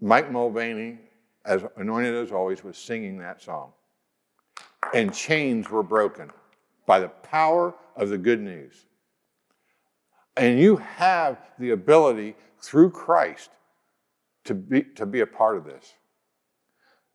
Mike 0.00 0.30
Mulvaney, 0.30 0.98
as 1.44 1.64
anointed 1.76 2.14
as 2.14 2.30
always, 2.30 2.62
was 2.62 2.76
singing 2.76 3.18
that 3.18 3.42
song. 3.42 3.72
And 4.94 5.12
chains 5.12 5.68
were 5.68 5.82
broken 5.82 6.30
by 6.86 7.00
the 7.00 7.08
power 7.08 7.74
of 7.96 8.08
the 8.08 8.18
good 8.18 8.40
news. 8.40 8.86
And 10.36 10.58
you 10.58 10.76
have 10.76 11.38
the 11.58 11.70
ability 11.70 12.36
through 12.60 12.90
Christ 12.90 13.50
to 14.44 14.54
be, 14.54 14.82
to 14.94 15.06
be 15.06 15.20
a 15.20 15.26
part 15.26 15.56
of 15.56 15.64
this. 15.64 15.94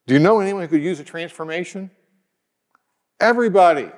Do 0.07 0.13
you 0.13 0.19
know 0.19 0.39
anyone 0.39 0.63
who 0.63 0.67
could 0.67 0.83
use 0.83 0.99
a 0.99 1.03
transformation? 1.03 1.91
Everybody. 3.19 3.89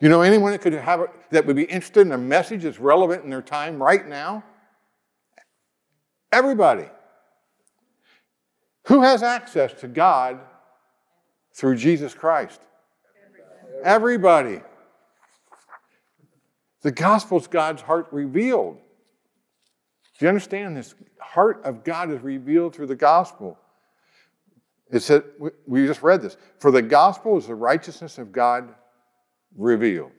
You 0.00 0.08
know 0.08 0.20
anyone 0.20 0.52
that 0.52 0.60
could 0.60 0.74
have 0.74 1.00
a, 1.00 1.06
that 1.30 1.46
would 1.46 1.56
be 1.56 1.64
interested 1.64 2.02
in 2.02 2.12
a 2.12 2.18
message 2.18 2.62
that's 2.64 2.78
relevant 2.78 3.24
in 3.24 3.30
their 3.30 3.42
time 3.42 3.82
right 3.82 4.06
now? 4.06 4.44
Everybody. 6.30 6.88
Who 8.88 9.02
has 9.02 9.22
access 9.22 9.72
to 9.80 9.88
God 9.88 10.40
through 11.54 11.76
Jesus 11.76 12.12
Christ? 12.14 12.60
Everybody. 13.82 14.60
The 16.82 16.92
gospel 16.92 17.38
is 17.38 17.46
God's 17.46 17.82
heart 17.82 18.08
revealed. 18.12 18.78
Do 20.18 20.24
you 20.24 20.28
understand 20.28 20.76
this? 20.76 20.94
Heart 21.18 21.62
of 21.64 21.82
God 21.82 22.10
is 22.10 22.20
revealed 22.20 22.74
through 22.74 22.86
the 22.86 22.96
gospel. 22.96 23.58
It 24.90 25.00
said, 25.00 25.24
we 25.66 25.86
just 25.86 26.02
read 26.02 26.22
this. 26.22 26.36
For 26.60 26.70
the 26.70 26.82
gospel 26.82 27.38
is 27.38 27.46
the 27.46 27.54
righteousness 27.54 28.18
of 28.18 28.30
God 28.30 28.74
revealed. 29.56 30.12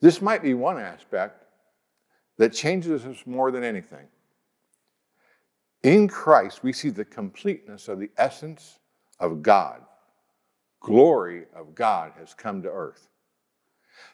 This 0.00 0.20
might 0.20 0.42
be 0.42 0.54
one 0.54 0.78
aspect 0.78 1.44
that 2.38 2.52
changes 2.52 3.06
us 3.06 3.22
more 3.24 3.50
than 3.50 3.62
anything. 3.62 4.06
In 5.82 6.08
Christ, 6.08 6.62
we 6.62 6.72
see 6.72 6.90
the 6.90 7.04
completeness 7.04 7.88
of 7.88 8.00
the 8.00 8.10
essence 8.16 8.78
of 9.22 9.40
God. 9.40 9.80
Glory 10.80 11.44
of 11.54 11.74
God 11.74 12.12
has 12.18 12.34
come 12.34 12.60
to 12.62 12.68
earth. 12.68 13.08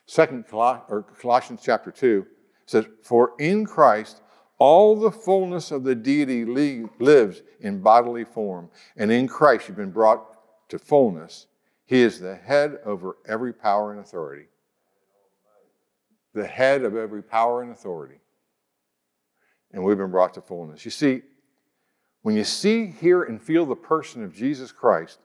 Second 0.07 0.47
Colossians 0.47 1.61
chapter 1.65 1.91
2 1.91 2.27
says, 2.67 2.85
For 3.03 3.33
in 3.39 3.65
Christ 3.65 4.21
all 4.59 4.95
the 4.95 5.11
fullness 5.11 5.71
of 5.71 5.83
the 5.83 5.95
deity 5.95 6.45
lives 6.45 7.43
in 7.61 7.81
bodily 7.81 8.25
form, 8.25 8.71
and 8.97 9.11
in 9.11 9.27
Christ 9.27 9.69
you've 9.69 9.77
been 9.77 9.91
brought 9.91 10.69
to 10.69 10.79
fullness. 10.79 11.47
He 11.87 12.03
is 12.03 12.21
the 12.21 12.37
head 12.37 12.79
over 12.85 13.17
every 13.27 13.55
power 13.55 13.93
and 13.93 14.01
authority. 14.01 14.47
The 16.35 16.47
head 16.47 16.85
of 16.85 16.97
every 16.97 17.23
power 17.23 17.63
and 17.63 17.73
authority. 17.73 18.21
And 19.73 19.83
we've 19.83 19.97
been 19.97 20.11
brought 20.11 20.35
to 20.35 20.43
fullness. 20.43 20.85
You 20.85 20.91
see, 20.91 21.23
when 22.23 22.37
you 22.37 22.45
see, 22.45 22.87
hear, 22.87 23.23
and 23.23 23.41
feel 23.41 23.65
the 23.65 23.77
person 23.77 24.25
of 24.25 24.35
Jesus 24.35 24.73
Christ, 24.73 25.19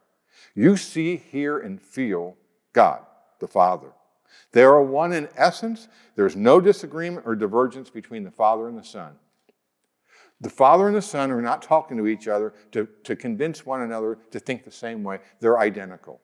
you 0.55 0.77
see, 0.77 1.17
hear, 1.17 1.59
and 1.59 1.81
feel 1.81 2.37
God, 2.73 3.01
the 3.39 3.47
Father. 3.47 3.91
They 4.51 4.63
are 4.63 4.81
one 4.81 5.13
in 5.13 5.29
essence. 5.35 5.87
There's 6.15 6.35
no 6.35 6.61
disagreement 6.61 7.25
or 7.25 7.35
divergence 7.35 7.89
between 7.89 8.23
the 8.23 8.31
Father 8.31 8.67
and 8.67 8.77
the 8.77 8.83
Son. 8.83 9.13
The 10.41 10.49
Father 10.49 10.87
and 10.87 10.95
the 10.95 11.01
Son 11.01 11.31
are 11.31 11.41
not 11.41 11.61
talking 11.61 11.97
to 11.97 12.07
each 12.07 12.27
other 12.27 12.53
to, 12.71 12.87
to 13.03 13.15
convince 13.15 13.65
one 13.65 13.81
another 13.81 14.17
to 14.31 14.39
think 14.39 14.63
the 14.63 14.71
same 14.71 15.03
way. 15.03 15.19
They're 15.39 15.59
identical. 15.59 16.19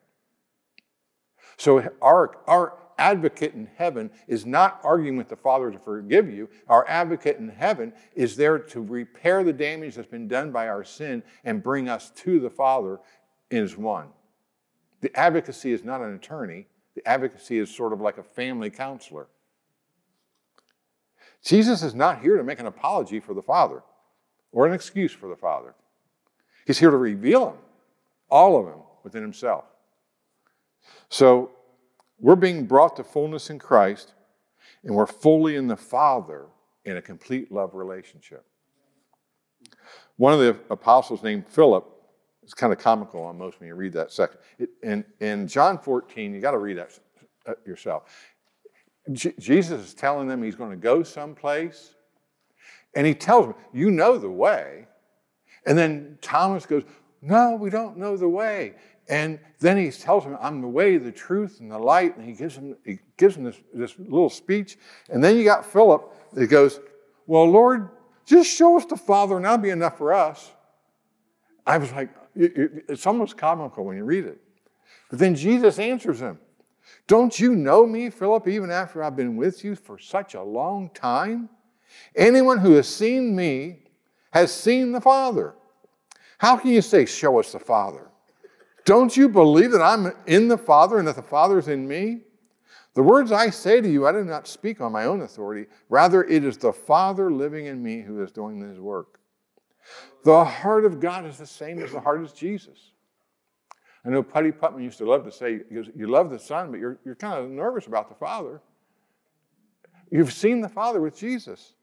So 1.58 1.90
our, 2.02 2.38
our 2.48 2.78
advocate 3.00 3.54
in 3.54 3.70
heaven 3.78 4.12
is 4.28 4.46
not 4.46 4.80
arguing 4.84 5.18
with 5.18 5.30
the 5.30 5.36
Father 5.36 5.72
to 5.72 5.80
forgive 5.80 6.30
you. 6.30 6.50
Our 6.68 6.88
advocate 6.88 7.38
in 7.38 7.50
heaven 7.50 7.94
is 8.14 8.36
there 8.36 8.60
to 8.60 8.82
repair 8.82 9.44
the 9.44 9.54
damage 9.54 9.96
that's 9.96 10.08
been 10.08 10.28
done 10.28 10.52
by 10.52 10.68
our 10.68 10.84
sin 10.84 11.24
and 11.44 11.64
bring 11.64 11.90
us 11.90 12.12
to 12.18 12.40
the 12.40 12.50
Father 12.50 13.00
is 13.50 13.78
one. 13.78 14.10
The 15.02 15.18
advocacy 15.18 15.72
is 15.72 15.84
not 15.84 16.02
an 16.02 16.14
attorney, 16.14 16.68
the 16.96 17.08
advocacy 17.08 17.58
is 17.58 17.74
sort 17.74 17.94
of 17.94 18.02
like 18.02 18.18
a 18.18 18.24
family 18.24 18.70
counselor. 18.70 19.28
Jesus 21.44 21.82
is 21.84 21.96
not 21.96 22.22
here 22.22 22.36
to 22.38 22.44
make 22.44 22.60
an 22.60 22.66
apology 22.66 23.20
for 23.20 23.34
the 23.34 23.42
Father 23.42 23.82
or 24.52 24.68
an 24.68 24.74
excuse 24.74 25.14
for 25.14 25.30
the 25.30 25.36
Father. 25.36 25.74
He's 26.68 26.80
here 26.80 26.92
to 26.92 26.98
reveal 26.98 27.52
Him, 27.52 27.58
all 28.30 28.60
of 28.60 28.68
Him, 28.68 28.82
within 29.04 29.22
Himself. 29.22 29.64
So 31.08 31.52
we're 32.20 32.36
being 32.36 32.66
brought 32.66 32.96
to 32.98 33.04
fullness 33.04 33.50
in 33.50 33.60
Christ, 33.60 34.14
and 34.84 34.96
we're 34.96 35.06
fully 35.06 35.56
in 35.56 35.68
the 35.68 35.76
Father 35.76 36.48
in 36.86 36.98
a 36.98 37.02
complete 37.02 37.52
love 37.52 37.76
relationship. 37.76 38.46
One 40.18 40.34
of 40.34 40.40
the 40.40 40.58
apostles 40.70 41.24
named 41.24 41.48
Philip 41.48 41.86
is 42.44 42.54
kind 42.54 42.74
of 42.74 42.80
comical 42.80 43.24
almost 43.24 43.60
when 43.60 43.68
you 43.68 43.76
read 43.76 43.94
that 43.94 44.12
section. 44.12 44.40
It, 44.58 44.70
in, 44.84 45.06
in 45.20 45.48
John 45.48 45.78
14, 45.78 46.34
you 46.34 46.42
got 46.42 46.52
to 46.52 46.58
read 46.58 46.78
that 46.78 47.00
uh, 47.48 47.54
yourself. 47.66 48.04
J- 49.12 49.34
Jesus 49.40 49.88
is 49.88 49.94
telling 49.94 50.28
them 50.28 50.44
he's 50.44 50.56
going 50.56 50.72
to 50.72 50.78
go 50.78 51.04
someplace 51.04 51.96
and 52.96 53.06
he 53.06 53.14
tells 53.14 53.46
them, 53.46 53.56
You 53.72 53.92
know 53.92 54.18
the 54.18 54.30
way. 54.30 54.88
And 55.66 55.78
then 55.78 56.18
Thomas 56.22 56.66
goes, 56.66 56.84
No, 57.22 57.56
we 57.56 57.70
don't 57.70 57.98
know 57.98 58.18
the 58.18 58.30
way. 58.30 58.74
And 59.10 59.40
then 59.60 59.78
he 59.78 59.90
tells 59.90 60.24
him, 60.24 60.38
I'm 60.40 60.62
the 60.62 60.68
way, 60.68 60.98
the 60.98 61.12
truth, 61.12 61.60
and 61.60 61.72
the 61.72 61.80
light. 61.80 62.16
And 62.16 62.26
he 62.26 62.34
gives 62.34 62.56
him, 62.56 62.78
he 62.86 63.00
gives 63.18 63.36
him 63.36 63.44
this, 63.44 63.58
this 63.74 63.96
little 63.98 64.30
speech. 64.30 64.78
And 65.10 65.24
then 65.24 65.36
you 65.36 65.44
got 65.44 65.66
Philip 65.66 66.14
that 66.34 66.48
goes, 66.48 66.80
Well, 67.26 67.46
Lord, 67.46 67.90
just 68.26 68.56
show 68.56 68.78
us 68.78 68.86
the 68.86 68.96
Father, 68.96 69.36
and 69.36 69.46
that'll 69.46 69.58
be 69.58 69.72
enough 69.72 69.98
for 69.98 70.14
us. 70.14 70.52
I 71.66 71.80
was 71.80 71.92
like, 71.92 72.10
It's 72.36 73.08
almost 73.08 73.36
comical 73.36 73.84
when 73.84 73.98
you 73.98 74.06
read 74.06 74.26
it. 74.26 74.40
But 75.10 75.18
then 75.18 75.34
Jesus 75.34 75.80
answers 75.80 76.20
him 76.20 76.40
Don't 77.08 77.38
you 77.40 77.56
know 77.56 77.88
me, 77.88 78.12
Philip, 78.12 78.48
even 78.48 78.70
after 78.70 79.04
I've 79.04 79.16
been 79.16 79.36
with 79.36 79.64
you 79.64 79.76
for 79.76 79.98
such 79.98 80.36
a 80.36 80.44
long 80.44 80.92
time? 80.92 81.50
Anyone 82.16 82.60
who 82.60 82.74
has 82.74 82.88
seen 82.88 83.36
me 83.36 83.80
has 84.32 84.54
seen 84.54 84.92
the 84.92 85.02
Father. 85.02 85.56
How 86.38 86.58
can 86.58 86.70
you 86.70 86.84
say, 86.84 87.08
Show 87.08 87.40
us 87.40 87.54
the 87.54 87.60
Father? 87.60 88.09
Don't 88.90 89.16
you 89.16 89.30
believe 89.30 89.70
that 89.74 89.84
I'm 89.84 90.12
in 90.26 90.48
the 90.48 90.58
Father 90.58 90.98
and 90.98 91.08
that 91.08 91.16
the 91.16 91.22
Father 91.22 91.60
is 91.60 91.68
in 91.68 91.88
me? 91.88 92.22
The 92.96 93.04
words 93.04 93.32
I 93.32 93.52
say 93.52 93.82
to 93.82 93.88
you, 93.88 94.08
I 94.08 94.12
do 94.12 94.24
not 94.24 94.48
speak 94.48 94.82
on 94.82 94.92
my 94.92 95.06
own 95.06 95.22
authority. 95.22 95.68
Rather, 95.90 96.24
it 96.24 96.44
is 96.44 96.58
the 96.58 96.74
Father 96.74 97.32
living 97.32 97.68
in 97.68 97.84
me 97.84 98.02
who 98.02 98.24
is 98.24 98.32
doing 98.32 98.60
this 98.60 98.80
work. 98.80 99.20
The 100.24 100.44
heart 100.44 100.86
of 100.86 101.00
God 101.00 101.28
is 101.28 101.38
the 101.38 101.46
same 101.46 101.78
as 101.78 101.92
the 101.92 102.00
heart 102.00 102.24
of 102.24 102.34
Jesus. 102.34 102.94
I 104.04 104.10
know 104.10 104.24
Putty 104.24 104.52
Putman 104.52 104.82
used 104.82 104.98
to 104.98 105.06
love 105.06 105.24
to 105.24 105.32
say, 105.32 105.60
You 105.70 106.08
love 106.08 106.32
the 106.32 106.40
Son, 106.40 106.72
but 106.72 106.80
you're, 106.80 106.98
you're 107.06 107.14
kind 107.14 107.38
of 107.38 107.48
nervous 107.52 107.86
about 107.86 108.10
the 108.10 108.16
Father. 108.16 108.60
You've 110.10 110.34
seen 110.34 110.62
the 110.62 110.70
Father 110.70 111.00
with 111.00 111.16
Jesus. 111.16 111.76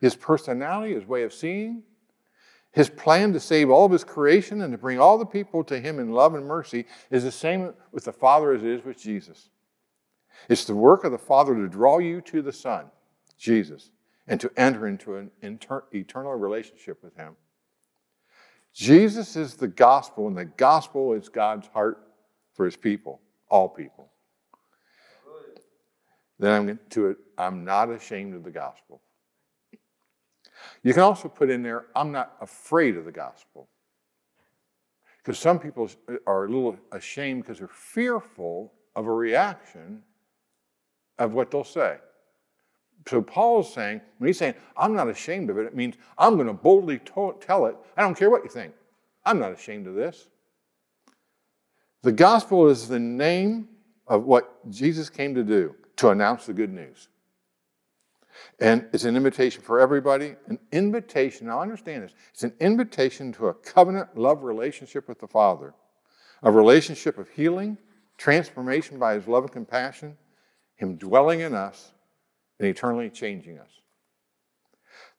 His 0.00 0.14
personality, 0.14 0.94
his 0.94 1.06
way 1.06 1.24
of 1.24 1.32
seeing, 1.32 1.82
his 2.76 2.90
plan 2.90 3.32
to 3.32 3.40
save 3.40 3.70
all 3.70 3.86
of 3.86 3.90
his 3.90 4.04
creation 4.04 4.60
and 4.60 4.70
to 4.70 4.76
bring 4.76 5.00
all 5.00 5.16
the 5.16 5.24
people 5.24 5.64
to 5.64 5.80
him 5.80 5.98
in 5.98 6.12
love 6.12 6.34
and 6.34 6.46
mercy 6.46 6.84
is 7.10 7.24
the 7.24 7.32
same 7.32 7.72
with 7.90 8.04
the 8.04 8.12
Father 8.12 8.52
as 8.52 8.62
it 8.62 8.68
is 8.68 8.84
with 8.84 8.98
Jesus. 8.98 9.48
It's 10.50 10.66
the 10.66 10.74
work 10.74 11.02
of 11.02 11.10
the 11.10 11.16
Father 11.16 11.54
to 11.54 11.68
draw 11.68 11.96
you 11.98 12.20
to 12.20 12.42
the 12.42 12.52
Son, 12.52 12.90
Jesus, 13.38 13.92
and 14.28 14.38
to 14.42 14.52
enter 14.58 14.86
into 14.86 15.16
an 15.16 15.30
inter- 15.40 15.84
eternal 15.94 16.34
relationship 16.34 17.02
with 17.02 17.16
him. 17.16 17.34
Jesus 18.74 19.36
is 19.36 19.54
the 19.54 19.68
gospel, 19.68 20.28
and 20.28 20.36
the 20.36 20.44
gospel 20.44 21.14
is 21.14 21.30
God's 21.30 21.68
heart 21.68 22.06
for 22.52 22.66
his 22.66 22.76
people, 22.76 23.22
all 23.48 23.70
people. 23.70 24.10
Then 26.38 26.52
I'm 26.52 26.78
to 26.90 27.16
I'm 27.38 27.64
not 27.64 27.90
ashamed 27.90 28.34
of 28.34 28.44
the 28.44 28.50
gospel. 28.50 29.00
You 30.82 30.92
can 30.92 31.02
also 31.02 31.28
put 31.28 31.50
in 31.50 31.62
there, 31.62 31.86
I'm 31.94 32.12
not 32.12 32.36
afraid 32.40 32.96
of 32.96 33.04
the 33.04 33.12
gospel. 33.12 33.68
Because 35.18 35.38
some 35.38 35.58
people 35.58 35.90
uh, 36.08 36.14
are 36.26 36.44
a 36.44 36.48
little 36.48 36.76
ashamed 36.92 37.42
because 37.42 37.58
they're 37.58 37.68
fearful 37.68 38.72
of 38.94 39.06
a 39.06 39.12
reaction 39.12 40.02
of 41.18 41.34
what 41.34 41.50
they'll 41.50 41.64
say. 41.64 41.98
So 43.08 43.22
Paul's 43.22 43.72
saying, 43.72 44.00
when 44.18 44.28
he's 44.28 44.38
saying, 44.38 44.54
I'm 44.76 44.94
not 44.94 45.08
ashamed 45.08 45.50
of 45.50 45.58
it, 45.58 45.66
it 45.66 45.76
means 45.76 45.96
I'm 46.18 46.34
going 46.34 46.48
to 46.48 46.52
boldly 46.52 46.98
tell 46.98 47.66
it. 47.66 47.76
I 47.96 48.02
don't 48.02 48.16
care 48.16 48.30
what 48.30 48.42
you 48.42 48.50
think. 48.50 48.72
I'm 49.24 49.38
not 49.38 49.52
ashamed 49.52 49.86
of 49.86 49.94
this. 49.94 50.28
The 52.02 52.12
gospel 52.12 52.68
is 52.68 52.88
the 52.88 52.98
name 52.98 53.68
of 54.06 54.24
what 54.24 54.70
Jesus 54.70 55.10
came 55.10 55.34
to 55.34 55.42
do, 55.42 55.74
to 55.96 56.10
announce 56.10 56.46
the 56.46 56.52
good 56.52 56.72
news. 56.72 57.08
And 58.58 58.86
it's 58.92 59.04
an 59.04 59.16
invitation 59.16 59.62
for 59.62 59.80
everybody, 59.80 60.34
an 60.46 60.58
invitation. 60.72 61.46
Now, 61.46 61.60
understand 61.60 62.02
this 62.02 62.12
it's 62.32 62.42
an 62.42 62.54
invitation 62.60 63.32
to 63.34 63.48
a 63.48 63.54
covenant 63.54 64.16
love 64.16 64.42
relationship 64.42 65.08
with 65.08 65.18
the 65.18 65.28
Father, 65.28 65.74
a 66.42 66.50
relationship 66.50 67.18
of 67.18 67.28
healing, 67.28 67.78
transformation 68.16 68.98
by 68.98 69.14
His 69.14 69.26
love 69.26 69.44
and 69.44 69.52
compassion, 69.52 70.16
Him 70.76 70.96
dwelling 70.96 71.40
in 71.40 71.54
us, 71.54 71.92
and 72.58 72.68
eternally 72.68 73.10
changing 73.10 73.58
us. 73.58 73.70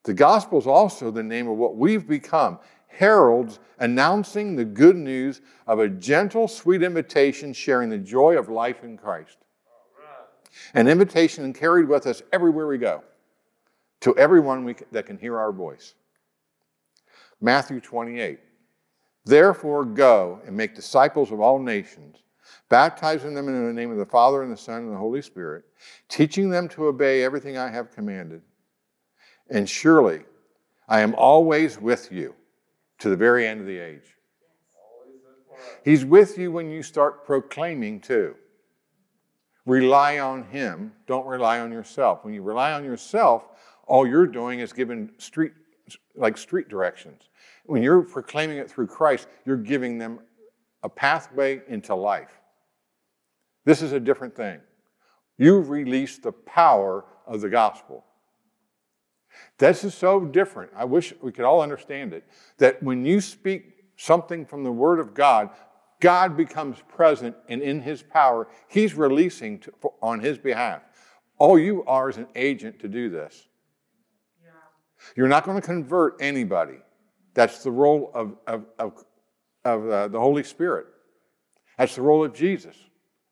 The 0.04 0.14
gospel 0.14 0.58
is 0.58 0.66
also 0.66 1.10
the 1.10 1.22
name 1.22 1.48
of 1.48 1.56
what 1.56 1.76
we've 1.76 2.06
become 2.06 2.58
heralds 2.88 3.60
announcing 3.78 4.56
the 4.56 4.64
good 4.64 4.96
news 4.96 5.40
of 5.66 5.78
a 5.78 5.88
gentle, 5.88 6.48
sweet 6.48 6.82
invitation 6.82 7.52
sharing 7.52 7.90
the 7.90 7.98
joy 7.98 8.36
of 8.36 8.48
life 8.48 8.82
in 8.82 8.96
Christ. 8.96 9.36
An 10.74 10.88
invitation 10.88 11.52
carried 11.52 11.88
with 11.88 12.06
us 12.06 12.22
everywhere 12.32 12.66
we 12.66 12.78
go 12.78 13.02
to 14.00 14.16
everyone 14.16 14.64
we, 14.64 14.76
that 14.92 15.06
can 15.06 15.18
hear 15.18 15.38
our 15.38 15.52
voice. 15.52 15.94
Matthew 17.40 17.80
28. 17.80 18.40
Therefore, 19.24 19.84
go 19.84 20.40
and 20.46 20.56
make 20.56 20.74
disciples 20.74 21.32
of 21.32 21.40
all 21.40 21.58
nations, 21.58 22.22
baptizing 22.68 23.34
them 23.34 23.48
in 23.48 23.66
the 23.66 23.72
name 23.72 23.90
of 23.90 23.98
the 23.98 24.06
Father 24.06 24.42
and 24.42 24.50
the 24.50 24.56
Son 24.56 24.82
and 24.82 24.92
the 24.92 24.96
Holy 24.96 25.22
Spirit, 25.22 25.64
teaching 26.08 26.48
them 26.48 26.68
to 26.70 26.86
obey 26.86 27.22
everything 27.22 27.58
I 27.58 27.68
have 27.68 27.94
commanded. 27.94 28.42
And 29.50 29.68
surely 29.68 30.22
I 30.88 31.00
am 31.00 31.14
always 31.14 31.78
with 31.78 32.10
you 32.10 32.34
to 33.00 33.10
the 33.10 33.16
very 33.16 33.46
end 33.46 33.60
of 33.60 33.66
the 33.66 33.78
age. 33.78 34.16
He's 35.84 36.04
with 36.04 36.38
you 36.38 36.50
when 36.50 36.70
you 36.70 36.82
start 36.82 37.24
proclaiming, 37.24 38.00
too. 38.00 38.34
Rely 39.68 40.18
on 40.18 40.44
Him, 40.44 40.92
don't 41.06 41.26
rely 41.26 41.60
on 41.60 41.70
yourself. 41.70 42.24
When 42.24 42.32
you 42.32 42.40
rely 42.40 42.72
on 42.72 42.84
yourself, 42.84 43.50
all 43.86 44.06
you're 44.06 44.26
doing 44.26 44.60
is 44.60 44.72
giving 44.72 45.10
street, 45.18 45.52
like 46.16 46.38
street 46.38 46.70
directions. 46.70 47.28
When 47.66 47.82
you're 47.82 48.00
proclaiming 48.00 48.56
it 48.56 48.70
through 48.70 48.86
Christ, 48.86 49.28
you're 49.44 49.58
giving 49.58 49.98
them 49.98 50.20
a 50.82 50.88
pathway 50.88 51.60
into 51.68 51.94
life. 51.94 52.30
This 53.66 53.82
is 53.82 53.92
a 53.92 54.00
different 54.00 54.34
thing. 54.34 54.58
You've 55.36 55.68
released 55.68 56.22
the 56.22 56.32
power 56.32 57.04
of 57.26 57.42
the 57.42 57.50
gospel. 57.50 58.06
This 59.58 59.84
is 59.84 59.92
so 59.92 60.24
different. 60.24 60.72
I 60.74 60.86
wish 60.86 61.12
we 61.20 61.30
could 61.30 61.44
all 61.44 61.60
understand 61.60 62.14
it. 62.14 62.24
That 62.56 62.82
when 62.82 63.04
you 63.04 63.20
speak 63.20 63.84
something 63.96 64.46
from 64.46 64.64
the 64.64 64.72
Word 64.72 64.98
of 64.98 65.12
God, 65.12 65.50
God 66.00 66.36
becomes 66.36 66.78
present 66.88 67.36
and 67.48 67.60
in 67.60 67.80
His 67.80 68.02
power, 68.02 68.48
He's 68.68 68.94
releasing 68.94 69.58
to, 69.60 69.72
on 70.00 70.20
His 70.20 70.38
behalf. 70.38 70.82
All 71.38 71.58
you 71.58 71.84
are 71.84 72.08
is 72.08 72.16
an 72.16 72.28
agent 72.34 72.80
to 72.80 72.88
do 72.88 73.10
this. 73.10 73.48
You're 75.16 75.28
not 75.28 75.44
going 75.44 75.60
to 75.60 75.66
convert 75.66 76.16
anybody. 76.20 76.78
That's 77.34 77.62
the 77.62 77.70
role 77.70 78.10
of, 78.14 78.36
of, 78.46 78.64
of, 78.78 79.04
of 79.64 79.88
uh, 79.88 80.08
the 80.08 80.18
Holy 80.18 80.42
Spirit. 80.42 80.86
That's 81.76 81.94
the 81.94 82.02
role 82.02 82.24
of 82.24 82.34
Jesus, 82.34 82.76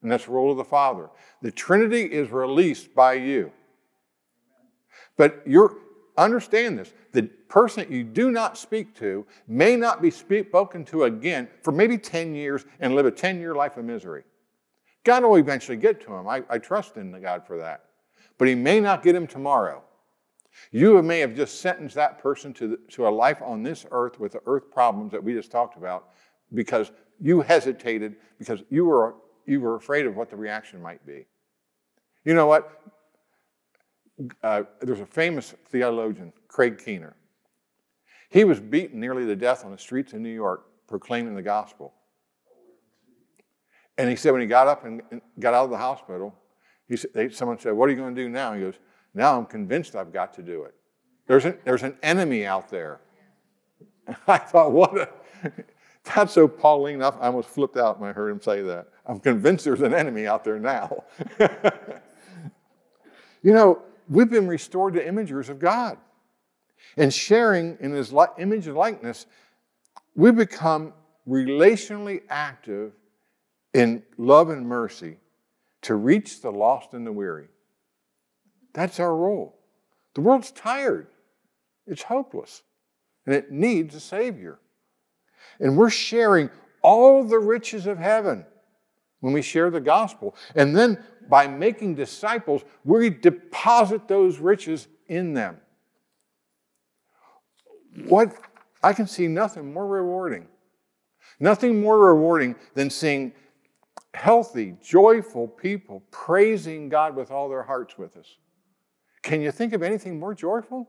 and 0.03 0.11
that's 0.11 0.27
the 0.27 0.31
role 0.31 0.53
of 0.53 0.57
the 0.57 0.65
Father. 0.65 1.09
The 1.43 1.51
Trinity 1.51 2.03
is 2.03 2.31
released 2.31 2.95
by 2.95 3.15
you. 3.15 3.51
But 5.17 5.43
you're, 5.47 5.77
understand 6.17 6.79
this 6.79 6.93
the 7.13 7.25
person 7.49 7.83
that 7.83 7.91
you 7.91 8.05
do 8.05 8.31
not 8.31 8.59
speak 8.59 8.95
to 8.97 9.27
may 9.47 9.77
not 9.77 10.03
be 10.03 10.11
spoken 10.11 10.85
to 10.87 11.05
again 11.05 11.49
for 11.63 11.73
maybe 11.73 11.99
10 11.99 12.35
years 12.35 12.65
and 12.81 12.95
live 12.95 13.07
a 13.07 13.11
10 13.11 13.39
year 13.39 13.55
life 13.55 13.77
of 13.77 13.85
misery. 13.85 14.25
God 15.05 15.23
will 15.23 15.37
eventually 15.37 15.77
get 15.77 16.01
to 16.03 16.15
him. 16.15 16.29
I, 16.29 16.43
I 16.51 16.59
trust 16.59 16.97
in 16.97 17.19
God 17.23 17.47
for 17.47 17.59
that. 17.59 17.85
But 18.39 18.49
he 18.49 18.55
may 18.55 18.81
not 18.81 19.03
get 19.03 19.15
him 19.15 19.27
tomorrow. 19.27 19.83
You 20.73 21.01
may 21.03 21.21
have 21.21 21.35
just 21.35 21.61
sentenced 21.61 21.95
that 21.95 22.19
person 22.19 22.53
to, 22.55 22.69
the, 22.69 22.77
to 22.93 23.07
a 23.07 23.11
life 23.11 23.41
on 23.43 23.63
this 23.63 23.87
earth 23.91 24.19
with 24.19 24.33
the 24.33 24.41
earth 24.47 24.71
problems 24.71 25.13
that 25.13 25.23
we 25.23 25.35
just 25.35 25.51
talked 25.51 25.77
about 25.77 26.09
because 26.55 26.91
you 27.21 27.41
hesitated, 27.41 28.17
because 28.39 28.63
you 28.69 28.85
were, 28.85 29.17
you 29.47 29.61
were 29.61 29.77
afraid 29.77 30.07
of 30.07 30.17
what 30.17 30.31
the 30.31 30.37
reaction 30.37 30.83
might 30.83 31.05
be. 31.07 31.27
You 32.25 32.35
know 32.35 32.47
what? 32.47 32.83
Uh, 34.43 34.63
there's 34.81 35.01
a 35.01 35.07
famous 35.07 35.55
theologian, 35.67 36.33
Craig 36.49 36.81
Keener. 36.83 37.15
He 38.31 38.45
was 38.45 38.61
beaten 38.61 38.99
nearly 38.99 39.27
to 39.27 39.37
death 39.37 39.65
on 39.65 39.71
the 39.71 39.79
streets 39.79 40.13
of 40.13 40.21
New 40.21 40.33
York 40.33 40.67
proclaiming 40.89 41.35
the 41.35 41.43
gospel. 41.43 41.93
And 43.99 44.09
he 44.11 44.17
said 44.17 44.33
when 44.33 44.41
he 44.41 44.47
got 44.47 44.67
up 44.67 44.85
and 44.85 45.03
got 45.39 45.55
out 45.55 45.65
of 45.65 45.71
the 45.71 45.79
hospital, 45.79 46.35
he 46.89 46.97
said, 46.97 47.11
they, 47.15 47.29
someone 47.31 47.59
said, 47.59 47.73
What 47.73 47.89
are 47.89 47.93
you 47.93 47.99
going 47.99 48.15
to 48.15 48.23
do 48.23 48.29
now? 48.29 48.53
He 48.53 48.61
goes, 48.61 48.75
now 49.17 49.37
I'm 49.39 49.47
convinced 49.47 49.97
I've 49.97 50.13
got 50.13 50.35
to 50.35 50.43
do 50.43 50.65
it. 50.65 50.75
There's 51.27 51.47
an, 51.47 51.59
there's 51.65 51.83
an 51.83 51.97
enemy 52.03 52.45
out 52.45 52.69
there. 52.69 53.01
I 54.29 54.37
thought, 54.39 54.73
what 54.73 54.97
a, 54.97 55.09
that's 56.05 56.35
so 56.35 56.47
Pauline. 56.47 57.03
I 57.03 57.09
almost 57.21 57.49
flipped 57.49 57.79
out 57.79 57.99
when 57.99 58.11
I 58.11 58.13
heard 58.13 58.31
him 58.31 58.41
say 58.41 58.61
that. 58.63 58.89
I'm 59.07 59.19
convinced 59.19 59.65
there's 59.65 59.81
an 59.81 59.95
enemy 59.95 60.27
out 60.27 60.45
there 60.45 60.61
now. 60.61 61.05
you 63.43 63.53
know, 63.55 63.83
we've 64.09 64.31
been 64.31 64.49
restored 64.49 64.95
to 64.95 65.05
imagers 65.05 65.49
of 65.49 65.59
God. 65.59 65.99
And 66.97 67.13
sharing 67.13 67.77
in 67.81 67.93
his 67.93 68.13
image 68.39 68.67
and 68.67 68.77
likeness, 68.77 69.27
we 70.15 70.31
become 70.31 70.93
relationally 71.29 72.23
active 72.29 72.93
in 73.75 74.03
love 74.17 74.51
and 74.51 74.67
mercy 74.67 75.19
to 75.83 75.95
reach 75.95 76.41
the 76.41 76.51
lost 76.51 76.95
and 76.95 77.07
the 77.07 77.13
weary. 77.13 77.49
That's 78.73 79.01
our 79.01 79.15
role. 79.15 79.59
The 80.15 80.21
world's 80.23 80.51
tired, 80.51 81.09
it's 81.87 82.03
hopeless, 82.03 82.63
and 83.27 83.35
it 83.35 83.51
needs 83.51 83.95
a 83.95 84.01
Savior. 84.01 84.59
And 85.61 85.77
we're 85.77 85.91
sharing 85.91 86.51
all 86.83 87.23
the 87.23 87.39
riches 87.39 87.87
of 87.87 87.99
heaven 87.99 88.47
when 89.21 89.33
we 89.33 89.43
share 89.43 89.71
the 89.71 89.81
gospel. 89.81 90.35
And 90.55 90.77
then 90.77 91.03
by 91.29 91.47
making 91.47 91.95
disciples, 91.95 92.65
we 92.85 93.11
deposit 93.11 94.09
those 94.09 94.39
riches 94.39 94.89
in 95.09 95.35
them. 95.35 95.59
What 98.05 98.35
I 98.83 98.93
can 98.93 99.07
see 99.07 99.27
nothing 99.27 99.73
more 99.73 99.87
rewarding. 99.87 100.47
Nothing 101.41 101.81
more 101.81 101.99
rewarding 101.99 102.55
than 102.75 102.89
seeing 102.89 103.33
healthy, 104.15 104.77
joyful 104.83 105.49
people 105.49 106.03
praising 106.11 106.89
God 106.89 107.15
with 107.15 107.31
all 107.31 107.49
their 107.49 107.63
hearts 107.63 107.99
with 107.99 108.17
us. 108.17 108.37
Can 109.23 109.41
you 109.41 109.51
think 109.51 109.73
of 109.73 109.83
anything 109.83 110.19
more 110.19 110.35
joyful? 110.35 110.89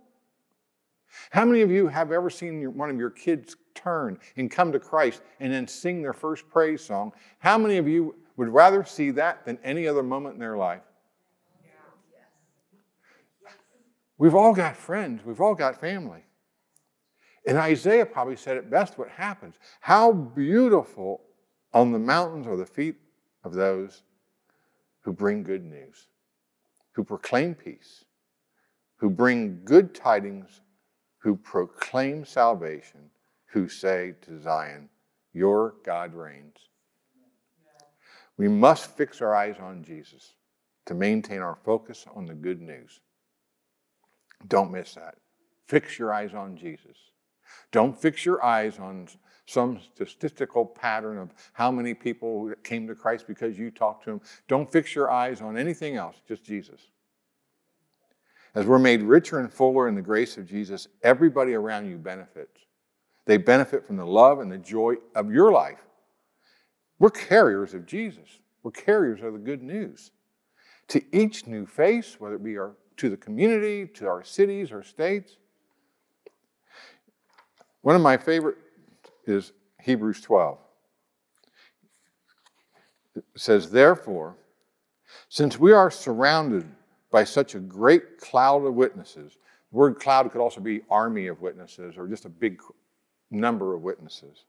How 1.31 1.45
many 1.45 1.61
of 1.61 1.71
you 1.71 1.87
have 1.87 2.11
ever 2.11 2.29
seen 2.29 2.61
one 2.77 2.89
of 2.89 2.97
your 2.97 3.09
kids 3.09 3.55
turn 3.73 4.19
and 4.35 4.51
come 4.51 4.71
to 4.71 4.79
Christ 4.79 5.21
and 5.39 5.51
then 5.51 5.67
sing 5.67 6.01
their 6.01 6.13
first 6.13 6.47
praise 6.49 6.83
song? 6.83 7.13
How 7.39 7.57
many 7.57 7.77
of 7.77 7.87
you 7.87 8.15
would 8.37 8.49
rather 8.49 8.85
see 8.85 9.11
that 9.11 9.45
than 9.45 9.59
any 9.63 9.87
other 9.87 10.03
moment 10.03 10.35
in 10.35 10.39
their 10.39 10.57
life? 10.57 10.83
We've 14.19 14.35
all 14.35 14.53
got 14.53 14.77
friends, 14.77 15.23
we've 15.25 15.41
all 15.41 15.55
got 15.55 15.79
family. 15.79 16.23
And 17.45 17.57
Isaiah 17.57 18.05
probably 18.05 18.35
said 18.35 18.57
it 18.57 18.69
best 18.69 18.97
what 18.97 19.09
happens. 19.09 19.55
How 19.79 20.11
beautiful 20.11 21.21
on 21.73 21.91
the 21.91 21.99
mountains 21.99 22.47
are 22.47 22.57
the 22.57 22.65
feet 22.65 22.95
of 23.43 23.53
those 23.53 24.03
who 25.01 25.13
bring 25.13 25.43
good 25.43 25.63
news, 25.63 26.07
who 26.91 27.03
proclaim 27.03 27.55
peace, 27.55 28.03
who 28.97 29.09
bring 29.09 29.61
good 29.63 29.95
tidings, 29.95 30.61
who 31.19 31.35
proclaim 31.35 32.25
salvation, 32.25 33.09
who 33.45 33.69
say 33.69 34.15
to 34.21 34.41
Zion, 34.41 34.89
Your 35.31 35.75
God 35.85 36.13
reigns. 36.13 36.57
We 38.37 38.47
must 38.47 38.95
fix 38.95 39.21
our 39.21 39.35
eyes 39.35 39.55
on 39.59 39.83
Jesus 39.83 40.33
to 40.85 40.93
maintain 40.93 41.39
our 41.39 41.57
focus 41.63 42.05
on 42.15 42.25
the 42.25 42.33
good 42.33 42.61
news. 42.61 42.99
Don't 44.47 44.71
miss 44.71 44.93
that. 44.93 45.15
Fix 45.67 45.97
your 45.97 46.13
eyes 46.13 46.33
on 46.33 46.55
Jesus. 46.55 46.97
Don't 47.71 47.99
fix 47.99 48.25
your 48.25 48.43
eyes 48.43 48.79
on 48.79 49.07
some 49.45 49.79
statistical 49.93 50.65
pattern 50.65 51.17
of 51.17 51.33
how 51.53 51.71
many 51.71 51.93
people 51.93 52.51
came 52.63 52.87
to 52.87 52.95
Christ 52.95 53.25
because 53.27 53.57
you 53.57 53.71
talked 53.71 54.03
to 54.03 54.11
them. 54.11 54.21
Don't 54.47 54.71
fix 54.71 54.93
your 54.93 55.09
eyes 55.09 55.41
on 55.41 55.57
anything 55.57 55.95
else, 55.95 56.17
just 56.27 56.43
Jesus. 56.43 56.81
As 58.55 58.65
we're 58.65 58.79
made 58.79 59.01
richer 59.01 59.39
and 59.39 59.51
fuller 59.51 59.87
in 59.87 59.95
the 59.95 60.01
grace 60.01 60.37
of 60.37 60.45
Jesus, 60.45 60.87
everybody 61.03 61.53
around 61.53 61.89
you 61.89 61.97
benefits. 61.97 62.61
They 63.25 63.37
benefit 63.37 63.85
from 63.85 63.97
the 63.97 64.05
love 64.05 64.39
and 64.39 64.51
the 64.51 64.57
joy 64.57 64.95
of 65.15 65.31
your 65.31 65.51
life. 65.51 65.86
We're 66.99 67.09
carriers 67.09 67.73
of 67.73 67.85
Jesus. 67.85 68.39
We're 68.63 68.71
carriers 68.71 69.21
of 69.21 69.33
the 69.33 69.39
good 69.39 69.61
news. 69.61 70.11
To 70.89 71.01
each 71.15 71.45
new 71.45 71.65
face, 71.65 72.19
whether 72.19 72.35
it 72.35 72.43
be 72.43 72.57
our, 72.57 72.73
to 72.97 73.09
the 73.09 73.17
community, 73.17 73.87
to 73.95 74.07
our 74.07 74.23
cities 74.23 74.71
or 74.71 74.83
states. 74.83 75.37
One 77.81 77.95
of 77.95 78.01
my 78.01 78.17
favorite 78.17 78.57
is 79.25 79.53
Hebrews 79.81 80.21
12. 80.21 80.57
It 83.15 83.23
says, 83.35 83.69
Therefore, 83.69 84.35
since 85.29 85.59
we 85.59 85.71
are 85.71 85.91
surrounded 85.91 86.65
by 87.11 87.23
such 87.23 87.55
a 87.55 87.59
great 87.59 88.19
cloud 88.19 88.65
of 88.65 88.73
witnesses, 88.73 89.37
the 89.71 89.77
word 89.77 89.99
cloud 89.99 90.31
could 90.31 90.41
also 90.41 90.61
be 90.61 90.81
army 90.89 91.27
of 91.27 91.41
witnesses 91.41 91.97
or 91.97 92.07
just 92.07 92.25
a 92.25 92.29
big 92.29 92.61
number 93.31 93.73
of 93.73 93.81
witnesses. 93.81 94.45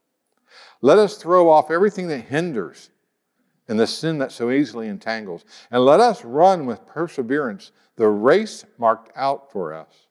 Let 0.81 0.97
us 0.97 1.17
throw 1.17 1.49
off 1.49 1.71
everything 1.71 2.07
that 2.07 2.19
hinders 2.19 2.89
and 3.67 3.79
the 3.79 3.87
sin 3.87 4.17
that 4.17 4.31
so 4.31 4.49
easily 4.49 4.87
entangles, 4.87 5.45
and 5.69 5.85
let 5.85 5.99
us 5.99 6.25
run 6.25 6.65
with 6.65 6.87
perseverance 6.87 7.71
the 7.97 8.07
race 8.07 8.65
marked 8.77 9.11
out 9.15 9.51
for 9.51 9.73
us, 9.73 10.07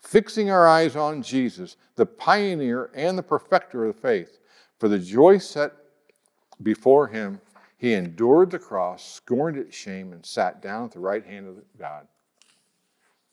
fixing 0.00 0.50
our 0.50 0.66
eyes 0.66 0.96
on 0.96 1.20
Jesus, 1.20 1.76
the 1.96 2.06
pioneer 2.06 2.90
and 2.94 3.18
the 3.18 3.22
perfecter 3.22 3.84
of 3.84 3.94
the 3.94 4.00
faith. 4.00 4.38
For 4.78 4.88
the 4.88 4.98
joy 4.98 5.38
set 5.38 5.72
before 6.62 7.08
him, 7.08 7.40
he 7.76 7.92
endured 7.92 8.50
the 8.50 8.58
cross, 8.58 9.04
scorned 9.04 9.58
its 9.58 9.76
shame, 9.76 10.12
and 10.12 10.24
sat 10.24 10.62
down 10.62 10.84
at 10.84 10.92
the 10.92 11.00
right 11.00 11.26
hand 11.26 11.46
of 11.46 11.56
God. 11.78 12.06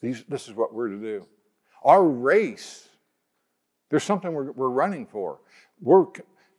These, 0.02 0.26
this 0.28 0.50
is 0.50 0.56
what 0.56 0.74
we're 0.74 0.90
to 0.90 1.00
do. 1.00 1.28
Our 1.84 2.04
race, 2.04 2.90
there's 3.90 4.04
something 4.04 4.34
we're, 4.34 4.52
we're 4.52 4.70
running 4.70 5.06
for. 5.06 5.40
We're, 5.80 6.08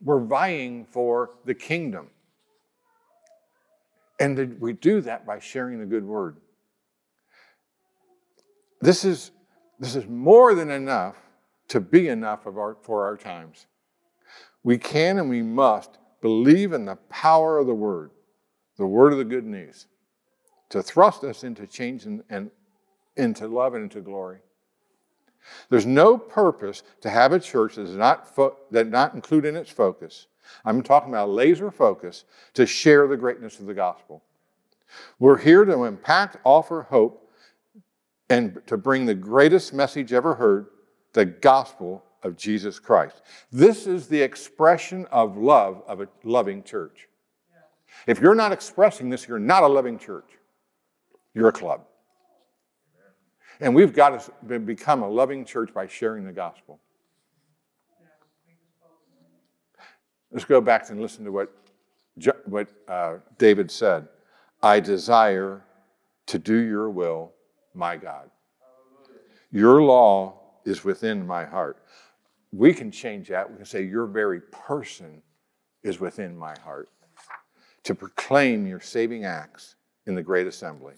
we're 0.05 0.25
vying 0.25 0.85
for 0.85 1.31
the 1.45 1.55
kingdom. 1.55 2.11
And 4.19 4.61
we 4.61 4.73
do 4.73 5.01
that 5.01 5.27
by 5.27 5.39
sharing 5.39 5.79
the 5.79 5.87
good 5.87 6.05
word. 6.05 6.37
This 8.81 9.05
is, 9.05 9.31
this 9.79 9.97
is 9.97 10.07
more 10.07 10.55
than 10.55 10.71
enough 10.71 11.17
to 11.69 11.81
be 11.81 12.09
enough 12.09 12.47
of 12.47 12.59
our, 12.59 12.77
for 12.83 13.05
our 13.05 13.17
times. 13.17 13.67
We 14.65 14.79
can 14.79 15.19
and 15.19 15.29
we 15.29 15.43
must 15.43 15.99
believe 16.21 16.73
in 16.73 16.85
the 16.85 16.97
power 17.09 17.59
of 17.59 17.67
the 17.67 17.75
word, 17.75 18.11
the 18.77 18.87
word 18.87 19.13
of 19.13 19.19
the 19.19 19.25
good 19.25 19.45
news, 19.45 19.87
to 20.71 20.83
thrust 20.83 21.25
us 21.25 21.45
into 21.45 21.67
change 21.67 22.07
and, 22.07 22.23
and 22.31 22.51
into 23.17 23.47
love 23.47 23.75
and 23.75 23.85
into 23.85 24.01
glory. 24.01 24.39
There's 25.69 25.87
no 25.87 26.17
purpose 26.17 26.83
to 27.01 27.11
have 27.11 27.33
a 27.33 27.41
church 27.41 27.77
that 27.77 27.85
does 27.85 27.97
not, 27.97 28.35
fo- 28.35 28.57
that 28.71 28.89
not 28.89 29.15
include 29.15 29.45
in 29.45 29.57
its 29.57 29.71
focus. 29.71 30.27
I'm 30.65 30.83
talking 30.83 31.11
about 31.11 31.31
laser 31.31 31.71
focus 31.71 32.25
to 32.55 32.67
share 32.67 33.07
the 33.07 33.17
greatness 33.17 33.59
of 33.59 33.67
the 33.67 33.75
gospel. 33.75 34.23
We're 35.19 35.39
here 35.39 35.65
to 35.65 35.85
impact, 35.85 36.37
offer 36.45 36.83
hope, 36.83 37.31
and 38.29 38.61
to 38.67 38.77
bring 38.77 39.07
the 39.07 39.15
greatest 39.15 39.73
message 39.73 40.13
ever 40.13 40.35
heard 40.35 40.67
the 41.13 41.25
gospel 41.25 42.05
of 42.23 42.37
Jesus 42.37 42.79
Christ. 42.79 43.23
This 43.51 43.87
is 43.87 44.09
the 44.09 44.21
expression 44.21 45.07
of 45.11 45.37
love 45.37 45.83
of 45.87 46.01
a 46.01 46.09
loving 46.25 46.63
church. 46.63 47.09
If 48.07 48.21
you're 48.21 48.35
not 48.35 48.53
expressing 48.53 49.11
this, 49.11 49.29
you're 49.29 49.39
not 49.39 49.63
a 49.63 49.69
loving 49.69 49.99
church. 49.99 50.31
You're 51.35 51.49
a 51.49 51.53
club. 51.53 51.85
And 53.63 53.77
we've 53.77 53.95
got 53.95 54.29
to 54.49 54.59
become 54.59 55.05
a 55.05 55.09
loving 55.09 55.45
church 55.45 55.73
by 55.73 55.87
sharing 55.87 56.25
the 56.25 56.33
gospel. 56.33 56.81
Let's 60.33 60.45
go 60.45 60.61
back 60.61 60.91
and 60.91 61.01
listen 61.01 61.25
to 61.25 61.31
what, 61.31 61.55
what 62.47 62.67
uh, 62.89 63.19
David 63.39 63.71
said. 63.71 64.09
I 64.65 64.81
desire 64.81 65.63
to 66.27 66.41
do 66.41 66.57
your 66.57 66.91
will, 66.91 67.35
my 67.73 67.97
God. 67.97 68.31
Your 69.53 69.81
law 69.81 70.41
is 70.65 70.83
within 70.83 71.25
my 71.25 71.45
heart. 71.45 71.85
We 72.51 72.75
can 72.75 72.91
change 72.91 73.29
that. 73.29 73.49
We 73.49 73.59
can 73.59 73.65
say, 73.65 73.85
Your 73.85 74.07
very 74.07 74.41
person 74.41 75.23
is 75.85 76.01
within 76.01 76.37
my 76.37 76.59
heart. 76.65 76.89
To 77.85 77.95
proclaim 77.95 78.67
your 78.67 78.81
saving 78.81 79.25
acts 79.25 79.77
in 80.07 80.17
the 80.17 80.23
great 80.23 80.49
assembly. 80.49 80.95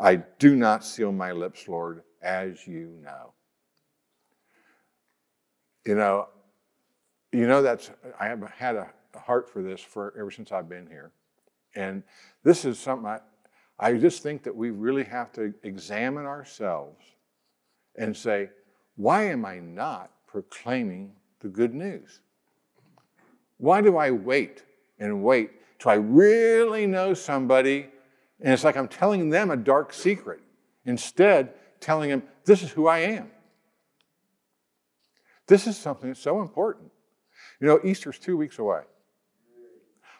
I 0.00 0.16
do 0.38 0.56
not 0.56 0.84
seal 0.84 1.12
my 1.12 1.32
lips, 1.32 1.68
Lord, 1.68 2.02
as 2.22 2.66
you 2.66 2.96
know. 3.02 3.34
You 5.86 5.94
know, 5.94 6.28
you 7.32 7.46
know 7.46 7.62
that's 7.62 7.90
I 8.18 8.26
have 8.26 8.42
had 8.50 8.76
a 8.76 8.90
heart 9.14 9.48
for 9.48 9.62
this 9.62 9.80
for 9.80 10.14
ever 10.18 10.30
since 10.30 10.52
I've 10.52 10.68
been 10.68 10.86
here. 10.86 11.12
And 11.74 12.02
this 12.42 12.64
is 12.64 12.78
something 12.78 13.06
I, 13.06 13.20
I 13.78 13.94
just 13.94 14.22
think 14.22 14.42
that 14.42 14.54
we 14.54 14.70
really 14.70 15.04
have 15.04 15.32
to 15.32 15.52
examine 15.62 16.26
ourselves 16.26 17.04
and 17.96 18.16
say, 18.16 18.50
why 18.96 19.24
am 19.24 19.44
I 19.44 19.58
not 19.58 20.10
proclaiming 20.26 21.12
the 21.40 21.48
good 21.48 21.74
news? 21.74 22.20
Why 23.58 23.80
do 23.80 23.96
I 23.96 24.10
wait 24.10 24.64
and 24.98 25.22
wait 25.22 25.50
till 25.78 25.92
I 25.92 25.94
really 25.94 26.86
know 26.86 27.14
somebody 27.14 27.88
and 28.40 28.52
it's 28.52 28.64
like 28.64 28.76
I'm 28.76 28.88
telling 28.88 29.30
them 29.30 29.50
a 29.50 29.56
dark 29.56 29.92
secret. 29.92 30.40
Instead, 30.84 31.54
telling 31.80 32.10
them, 32.10 32.22
this 32.44 32.62
is 32.62 32.70
who 32.70 32.86
I 32.86 32.98
am. 33.00 33.30
This 35.46 35.66
is 35.66 35.76
something 35.76 36.08
that's 36.08 36.20
so 36.20 36.40
important. 36.40 36.90
You 37.60 37.66
know, 37.66 37.80
Easter's 37.84 38.18
two 38.18 38.36
weeks 38.36 38.58
away. 38.58 38.82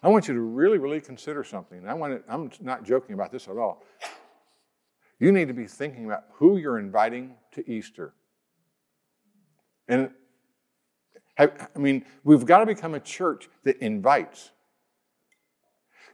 I 0.02 0.09
want 0.09 0.28
you 0.28 0.35
to 0.35 0.40
really, 0.40 0.78
really 0.78 1.00
consider 1.00 1.44
something. 1.44 1.87
I 1.87 1.94
want 1.94 2.26
to, 2.26 2.33
I'm 2.33 2.50
not 2.61 2.85
joking 2.85 3.14
about 3.14 3.30
this 3.30 3.48
at 3.48 3.56
all. 3.56 3.85
You 5.18 5.33
need 5.33 5.48
to 5.48 5.54
be 5.54 5.66
thinking 5.66 6.06
about 6.06 6.24
who 6.33 6.56
you're 6.56 6.78
inviting 6.78 7.35
to 7.52 7.70
Easter. 7.70 8.14
And 9.87 10.11
I 11.38 11.48
mean, 11.76 12.04
we've 12.24 12.44
got 12.44 12.61
to 12.61 12.66
become 12.66 12.94
a 12.94 13.00
church 13.00 13.48
that 13.64 13.78
invites. 13.78 14.50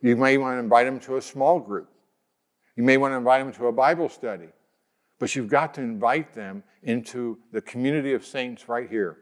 You 0.03 0.15
may 0.17 0.37
want 0.39 0.57
to 0.57 0.61
invite 0.61 0.87
them 0.87 1.01
to 1.01 1.17
a 1.17 1.23
small 1.23 1.59
group. 1.59 1.89
You 2.77 2.83
may 2.83 2.99
want 2.99 3.13
to 3.13 3.17
invite 3.17 3.43
them 3.45 3.53
to 3.55 3.67
a 3.67 3.73
Bible 3.73 4.09
study, 4.09 4.49
but 5.19 5.35
you've 5.35 5.49
got 5.49 5.75
to 5.75 5.81
invite 5.81 6.35
them 6.35 6.63
into 6.83 7.39
the 7.53 7.63
community 7.63 8.13
of 8.13 8.25
saints 8.25 8.69
right 8.69 8.89
here. 8.89 9.19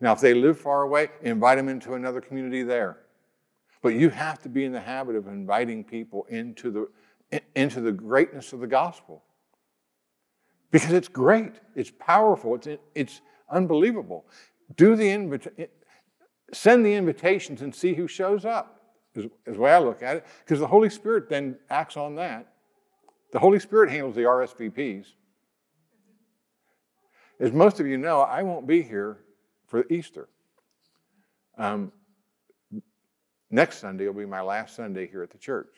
Now, 0.00 0.12
if 0.12 0.20
they 0.20 0.32
live 0.34 0.58
far 0.58 0.82
away, 0.82 1.10
invite 1.22 1.58
them 1.58 1.68
into 1.68 1.94
another 1.94 2.20
community 2.20 2.62
there. 2.62 2.98
But 3.82 3.90
you 3.90 4.08
have 4.10 4.40
to 4.42 4.48
be 4.48 4.64
in 4.64 4.72
the 4.72 4.80
habit 4.80 5.14
of 5.14 5.26
inviting 5.28 5.84
people 5.84 6.26
into 6.30 6.70
the, 7.30 7.40
into 7.54 7.80
the 7.80 7.92
greatness 7.92 8.52
of 8.52 8.60
the 8.60 8.66
gospel. 8.66 9.22
Because 10.70 10.92
it's 10.92 11.08
great, 11.08 11.54
it's 11.74 11.92
powerful, 11.98 12.54
it's, 12.54 12.68
it's 12.94 13.20
unbelievable. 13.50 14.26
Do 14.76 14.96
the 14.96 15.10
invita- 15.10 15.68
send 16.52 16.84
the 16.84 16.94
invitations 16.94 17.62
and 17.62 17.74
see 17.74 17.94
who 17.94 18.06
shows 18.06 18.44
up. 18.44 18.77
Is, 19.18 19.30
is 19.46 19.56
the 19.56 19.60
way 19.60 19.72
I 19.72 19.78
look 19.78 20.02
at 20.02 20.16
it, 20.16 20.26
because 20.44 20.60
the 20.60 20.66
Holy 20.66 20.90
Spirit 20.90 21.28
then 21.28 21.56
acts 21.70 21.96
on 21.96 22.14
that. 22.16 22.52
The 23.32 23.38
Holy 23.38 23.58
Spirit 23.58 23.90
handles 23.90 24.14
the 24.14 24.22
RSVPs. 24.22 25.06
As 27.40 27.52
most 27.52 27.78
of 27.78 27.86
you 27.86 27.98
know, 27.98 28.20
I 28.20 28.42
won't 28.42 28.66
be 28.66 28.82
here 28.82 29.18
for 29.66 29.84
Easter. 29.90 30.28
Um, 31.56 31.92
next 33.50 33.78
Sunday 33.78 34.06
will 34.06 34.14
be 34.14 34.26
my 34.26 34.40
last 34.40 34.74
Sunday 34.74 35.06
here 35.06 35.22
at 35.22 35.30
the 35.30 35.38
church. 35.38 35.74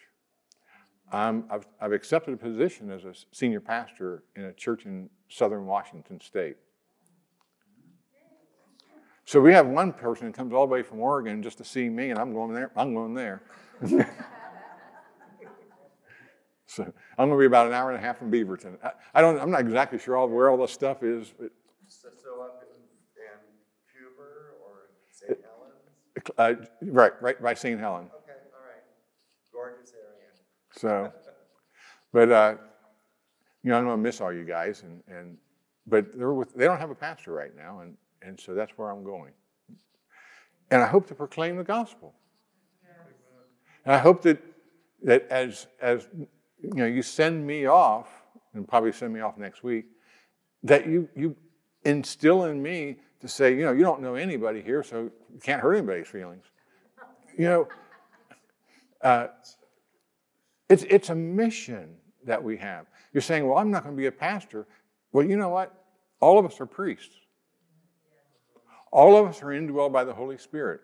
Um, 1.13 1.45
I've, 1.51 1.67
I've 1.81 1.93
accepted 1.93 2.35
a 2.35 2.37
position 2.37 2.91
as 2.91 3.05
a 3.05 3.15
senior 3.33 3.61
pastor 3.61 4.23
in 4.37 4.45
a 4.45 4.53
church 4.53 4.87
in 4.87 5.11
southern 5.29 5.67
Washington 5.67 6.21
state. 6.21 6.57
So 9.25 9.41
we 9.41 9.53
have 9.53 9.67
one 9.67 9.93
person 9.93 10.27
that 10.27 10.35
comes 10.35 10.53
all 10.53 10.67
the 10.67 10.73
way 10.73 10.83
from 10.83 11.01
Oregon 11.01 11.43
just 11.43 11.59
to 11.59 11.65
see 11.65 11.89
me, 11.89 12.11
and 12.11 12.19
I'm 12.19 12.33
going 12.33 12.53
there. 12.53 12.73
I'm 12.77 12.95
going 12.95 13.15
there. 13.15 13.43
so 16.67 16.83
I'm 17.19 17.29
going 17.29 17.31
to 17.31 17.39
be 17.39 17.47
about 17.47 17.67
an 17.69 17.73
hour 17.73 17.91
and 17.91 17.99
a 17.99 18.01
half 18.01 18.19
from 18.19 18.31
Beaverton. 18.31 18.77
I, 18.83 18.91
I 19.15 19.21
don't. 19.21 19.41
I'm 19.41 19.51
not 19.51 19.61
exactly 19.61 19.99
sure 19.99 20.17
all, 20.17 20.29
where 20.29 20.51
all 20.51 20.57
this 20.57 20.73
stuff 20.73 21.03
is. 21.03 21.33
But, 21.39 21.51
so, 21.87 22.09
so 22.23 22.43
up 22.43 22.63
in, 22.63 23.23
in 23.23 23.39
Huber 23.95 24.55
or 24.67 24.91
St. 25.11 25.39
Helens? 25.43 25.75
Uh, 26.37 26.55
right, 26.91 27.13
right 27.23 27.43
by 27.43 27.55
St. 27.55 27.79
Helen. 27.79 28.07
Okay, 28.07 28.33
all 28.55 28.65
right. 28.67 28.83
Gorgeous 29.53 29.93
area. 29.95 30.31
So, 30.73 31.13
but 32.13 32.33
uh, 32.33 32.57
you 33.63 33.71
know, 33.71 33.79
I'm 33.79 33.85
going 33.85 33.97
to 33.97 34.03
miss 34.03 34.21
all 34.21 34.33
you 34.33 34.45
guys, 34.45 34.83
and 34.83 35.03
and 35.07 35.37
but 35.87 36.17
they're 36.17 36.33
with, 36.33 36.55
they 36.55 36.65
don't 36.65 36.79
have 36.79 36.91
a 36.91 36.95
pastor 36.95 37.33
right 37.33 37.55
now, 37.57 37.81
and 37.81 37.97
and 38.23 38.39
so 38.39 38.55
that's 38.55 38.73
where 38.77 38.91
I'm 38.91 39.05
going. 39.05 39.33
And 40.71 40.83
I 40.83 40.87
hope 40.87 41.07
to 41.09 41.15
proclaim 41.15 41.57
the 41.57 41.65
gospel. 41.65 42.15
And 43.85 43.95
I 43.95 43.99
hope 43.99 44.23
that 44.23 44.43
that 45.03 45.27
as 45.31 45.67
as 45.81 46.07
you 46.15 46.75
know, 46.75 46.87
you 46.87 47.03
send 47.03 47.47
me 47.47 47.67
off, 47.67 48.09
and 48.55 48.69
probably 48.69 48.93
send 48.93 49.13
me 49.13 49.21
off 49.21 49.39
next 49.39 49.63
week, 49.63 49.87
that 50.63 50.87
you 50.87 51.09
you 51.17 51.37
instill 51.85 52.45
in 52.45 52.63
me 52.63 52.99
to 53.21 53.29
say, 53.29 53.55
you 53.55 53.65
know, 53.65 53.73
you 53.73 53.83
don't 53.83 54.01
know 54.01 54.15
anybody 54.15 54.63
here, 54.63 54.83
so 54.83 55.11
you 55.33 55.41
can't 55.43 55.61
hurt 55.61 55.75
anybody's 55.75 56.09
feelings. 56.09 56.45
You 57.37 57.45
know, 57.45 57.69
uh, 59.03 59.29
it's 60.69 60.85
it's 60.85 61.09
a 61.11 61.15
mission 61.15 61.97
that 62.25 62.43
we 62.43 62.59
have. 62.59 62.87
You're 63.13 63.23
saying, 63.23 63.47
well, 63.47 63.59
I'm 63.59 63.71
not 63.71 63.83
going 63.83 63.95
to 63.95 63.99
be 63.99 64.07
a 64.07 64.13
pastor. 64.13 64.67
Well, 65.13 65.27
you 65.27 65.37
know 65.37 65.49
what? 65.49 65.75
All 66.21 66.39
of 66.39 66.45
us 66.45 66.61
are 66.61 66.67
priests. 66.67 67.15
All 68.91 69.17
of 69.17 69.27
us 69.27 69.43
are 69.43 69.47
indwelled 69.47 69.93
by 69.93 70.05
the 70.05 70.13
Holy 70.13 70.39
Spirit. 70.39 70.81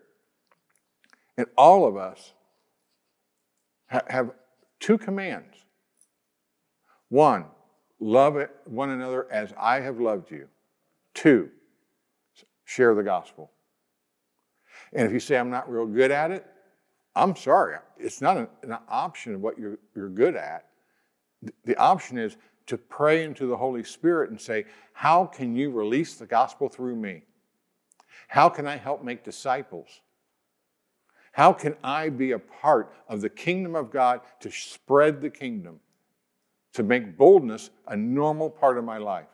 And 1.37 1.47
all 1.57 1.85
of 1.85 1.97
us 1.97 2.33
ha- 3.89 4.01
have 4.07 4.31
two 4.79 4.97
commands. 4.97 5.65
One, 7.09 7.45
love 7.99 8.37
one 8.65 8.89
another 8.89 9.31
as 9.31 9.53
I 9.57 9.79
have 9.81 9.99
loved 9.99 10.31
you. 10.31 10.47
Two, 11.13 11.49
share 12.65 12.95
the 12.95 13.03
gospel. 13.03 13.51
And 14.93 15.05
if 15.05 15.13
you 15.13 15.19
say, 15.19 15.37
I'm 15.37 15.49
not 15.49 15.69
real 15.69 15.85
good 15.85 16.11
at 16.11 16.31
it, 16.31 16.45
I'm 17.15 17.35
sorry. 17.35 17.77
It's 17.97 18.21
not 18.21 18.37
an, 18.37 18.47
an 18.63 18.77
option 18.87 19.33
of 19.33 19.41
what 19.41 19.57
you're, 19.57 19.79
you're 19.95 20.09
good 20.09 20.35
at. 20.35 20.65
The 21.65 21.75
option 21.77 22.17
is 22.17 22.37
to 22.67 22.77
pray 22.77 23.23
into 23.23 23.47
the 23.47 23.57
Holy 23.57 23.83
Spirit 23.83 24.29
and 24.29 24.39
say, 24.39 24.65
How 24.93 25.25
can 25.25 25.55
you 25.55 25.71
release 25.71 26.15
the 26.15 26.25
gospel 26.25 26.69
through 26.69 26.95
me? 26.95 27.23
How 28.27 28.49
can 28.49 28.67
I 28.67 28.77
help 28.77 29.03
make 29.03 29.23
disciples? 29.23 30.01
How 31.31 31.53
can 31.53 31.75
I 31.83 32.09
be 32.09 32.31
a 32.31 32.39
part 32.39 32.93
of 33.07 33.21
the 33.21 33.29
kingdom 33.29 33.75
of 33.75 33.91
God 33.91 34.21
to 34.41 34.51
spread 34.51 35.21
the 35.21 35.29
kingdom, 35.29 35.79
to 36.73 36.83
make 36.83 37.17
boldness 37.17 37.69
a 37.87 37.95
normal 37.95 38.49
part 38.49 38.77
of 38.77 38.83
my 38.83 38.97
life? 38.97 39.27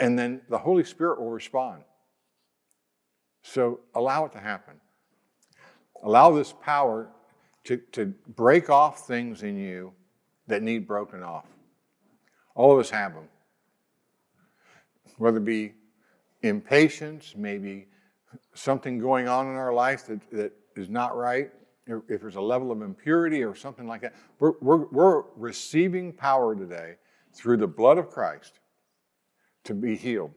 And 0.00 0.18
then 0.18 0.42
the 0.48 0.58
Holy 0.58 0.84
Spirit 0.84 1.20
will 1.20 1.30
respond. 1.30 1.82
So 3.42 3.80
allow 3.94 4.26
it 4.26 4.32
to 4.32 4.38
happen. 4.38 4.74
Allow 6.02 6.32
this 6.32 6.52
power 6.52 7.08
to, 7.64 7.78
to 7.92 8.14
break 8.28 8.70
off 8.70 9.06
things 9.06 9.42
in 9.42 9.56
you 9.56 9.92
that 10.46 10.62
need 10.62 10.86
broken 10.86 11.22
off. 11.22 11.46
All 12.54 12.72
of 12.72 12.78
us 12.78 12.90
have 12.90 13.14
them. 13.14 13.28
Whether 15.16 15.38
it 15.38 15.44
be 15.44 15.72
impatience, 16.42 17.34
maybe 17.36 17.88
something 18.54 18.98
going 18.98 19.28
on 19.28 19.46
in 19.46 19.54
our 19.54 19.72
life 19.72 20.06
that, 20.06 20.20
that 20.30 20.52
is 20.76 20.88
not 20.88 21.16
right, 21.16 21.50
if 22.08 22.20
there's 22.20 22.36
a 22.36 22.40
level 22.40 22.70
of 22.70 22.82
impurity 22.82 23.42
or 23.42 23.54
something 23.54 23.86
like 23.86 24.02
that, 24.02 24.14
we're, 24.38 24.52
we're, 24.60 24.86
we're 24.90 25.22
receiving 25.36 26.12
power 26.12 26.54
today 26.54 26.96
through 27.34 27.56
the 27.56 27.66
blood 27.66 27.98
of 27.98 28.10
Christ 28.10 28.60
to 29.64 29.74
be 29.74 29.96
healed. 29.96 30.32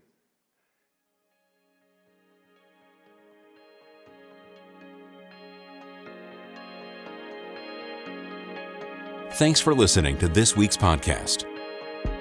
Thanks 9.34 9.60
for 9.60 9.74
listening 9.74 10.18
to 10.20 10.28
this 10.28 10.56
week's 10.56 10.78
podcast. 10.78 11.46